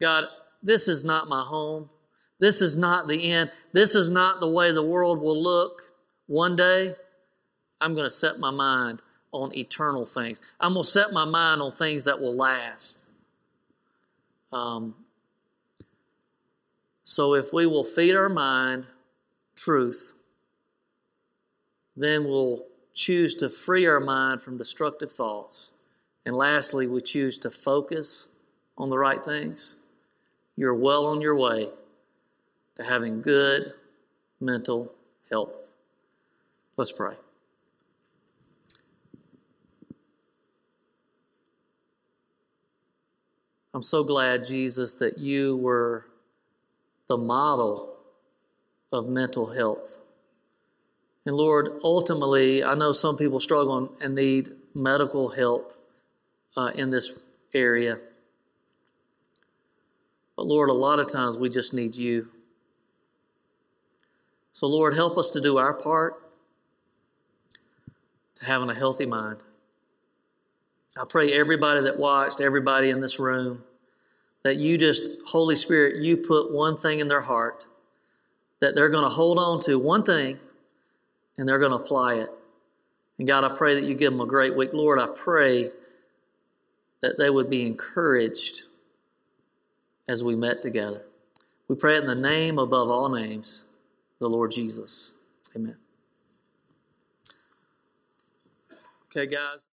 God, 0.00 0.24
this 0.62 0.88
is 0.88 1.04
not 1.04 1.28
my 1.28 1.42
home. 1.42 1.90
This 2.38 2.60
is 2.60 2.76
not 2.76 3.08
the 3.08 3.30
end. 3.30 3.50
This 3.72 3.94
is 3.94 4.10
not 4.10 4.40
the 4.40 4.48
way 4.48 4.72
the 4.72 4.82
world 4.82 5.20
will 5.20 5.40
look 5.40 5.82
one 6.26 6.56
day. 6.56 6.94
I'm 7.80 7.94
going 7.94 8.06
to 8.06 8.10
set 8.10 8.38
my 8.38 8.50
mind 8.50 9.00
on 9.32 9.56
eternal 9.56 10.04
things. 10.04 10.42
I'm 10.60 10.74
going 10.74 10.84
to 10.84 10.90
set 10.90 11.12
my 11.12 11.24
mind 11.24 11.62
on 11.62 11.72
things 11.72 12.04
that 12.04 12.20
will 12.20 12.36
last. 12.36 13.08
Um, 14.52 14.94
so 17.04 17.34
if 17.34 17.52
we 17.52 17.66
will 17.66 17.84
feed 17.84 18.14
our 18.14 18.28
mind 18.28 18.86
truth, 19.56 20.12
then 21.96 22.24
we'll 22.24 22.66
choose 22.92 23.34
to 23.36 23.48
free 23.48 23.86
our 23.86 24.00
mind 24.00 24.42
from 24.42 24.58
destructive 24.58 25.12
thoughts. 25.12 25.70
And 26.24 26.36
lastly, 26.36 26.86
we 26.86 27.00
choose 27.00 27.38
to 27.38 27.50
focus 27.50 28.28
on 28.78 28.90
the 28.90 28.98
right 28.98 29.24
things. 29.24 29.76
You're 30.56 30.74
well 30.74 31.06
on 31.06 31.20
your 31.20 31.36
way 31.36 31.70
to 32.76 32.84
having 32.84 33.22
good 33.22 33.72
mental 34.40 34.92
health. 35.30 35.66
Let's 36.76 36.92
pray. 36.92 37.14
I'm 43.74 43.82
so 43.82 44.04
glad, 44.04 44.44
Jesus, 44.44 44.94
that 44.96 45.18
you 45.18 45.56
were 45.56 46.06
the 47.08 47.16
model 47.16 47.96
of 48.92 49.08
mental 49.08 49.46
health. 49.46 50.01
And 51.24 51.36
Lord, 51.36 51.80
ultimately, 51.84 52.64
I 52.64 52.74
know 52.74 52.92
some 52.92 53.16
people 53.16 53.38
struggle 53.38 53.94
and 54.00 54.14
need 54.14 54.50
medical 54.74 55.28
help 55.28 55.74
uh, 56.56 56.72
in 56.74 56.90
this 56.90 57.12
area. 57.54 57.98
But 60.36 60.46
Lord, 60.46 60.68
a 60.68 60.74
lot 60.74 60.98
of 60.98 61.10
times 61.10 61.38
we 61.38 61.48
just 61.48 61.72
need 61.72 61.94
you. 61.94 62.28
So, 64.52 64.66
Lord, 64.66 64.94
help 64.94 65.16
us 65.16 65.30
to 65.30 65.40
do 65.40 65.58
our 65.58 65.74
part 65.74 66.22
to 68.36 68.44
having 68.44 68.68
a 68.68 68.74
healthy 68.74 69.06
mind. 69.06 69.42
I 70.96 71.04
pray 71.08 71.32
everybody 71.32 71.80
that 71.82 71.98
watched, 71.98 72.40
everybody 72.40 72.90
in 72.90 73.00
this 73.00 73.18
room, 73.18 73.64
that 74.42 74.56
you 74.56 74.76
just, 74.76 75.02
Holy 75.26 75.56
Spirit, 75.56 76.02
you 76.02 76.16
put 76.16 76.52
one 76.52 76.76
thing 76.76 77.00
in 77.00 77.08
their 77.08 77.20
heart 77.22 77.66
that 78.60 78.74
they're 78.74 78.88
going 78.88 79.04
to 79.04 79.10
hold 79.10 79.38
on 79.38 79.60
to, 79.60 79.78
one 79.78 80.02
thing, 80.02 80.38
and 81.38 81.48
they're 81.48 81.58
going 81.58 81.72
to 81.72 81.78
apply 81.78 82.14
it. 82.14 82.30
And 83.18 83.26
God, 83.26 83.44
I 83.44 83.56
pray 83.56 83.74
that 83.74 83.84
you 83.84 83.94
give 83.94 84.12
them 84.12 84.20
a 84.20 84.26
great 84.26 84.56
week. 84.56 84.72
Lord, 84.72 84.98
I 84.98 85.08
pray 85.14 85.70
that 87.02 87.18
they 87.18 87.30
would 87.30 87.50
be 87.50 87.66
encouraged 87.66 88.64
as 90.08 90.24
we 90.24 90.34
met 90.36 90.62
together. 90.62 91.02
We 91.68 91.76
pray 91.76 91.96
in 91.96 92.06
the 92.06 92.14
name 92.14 92.58
above 92.58 92.88
all 92.88 93.08
names, 93.08 93.64
the 94.18 94.28
Lord 94.28 94.50
Jesus. 94.50 95.12
Amen. 95.54 95.76
Okay, 99.06 99.26
guys. 99.26 99.71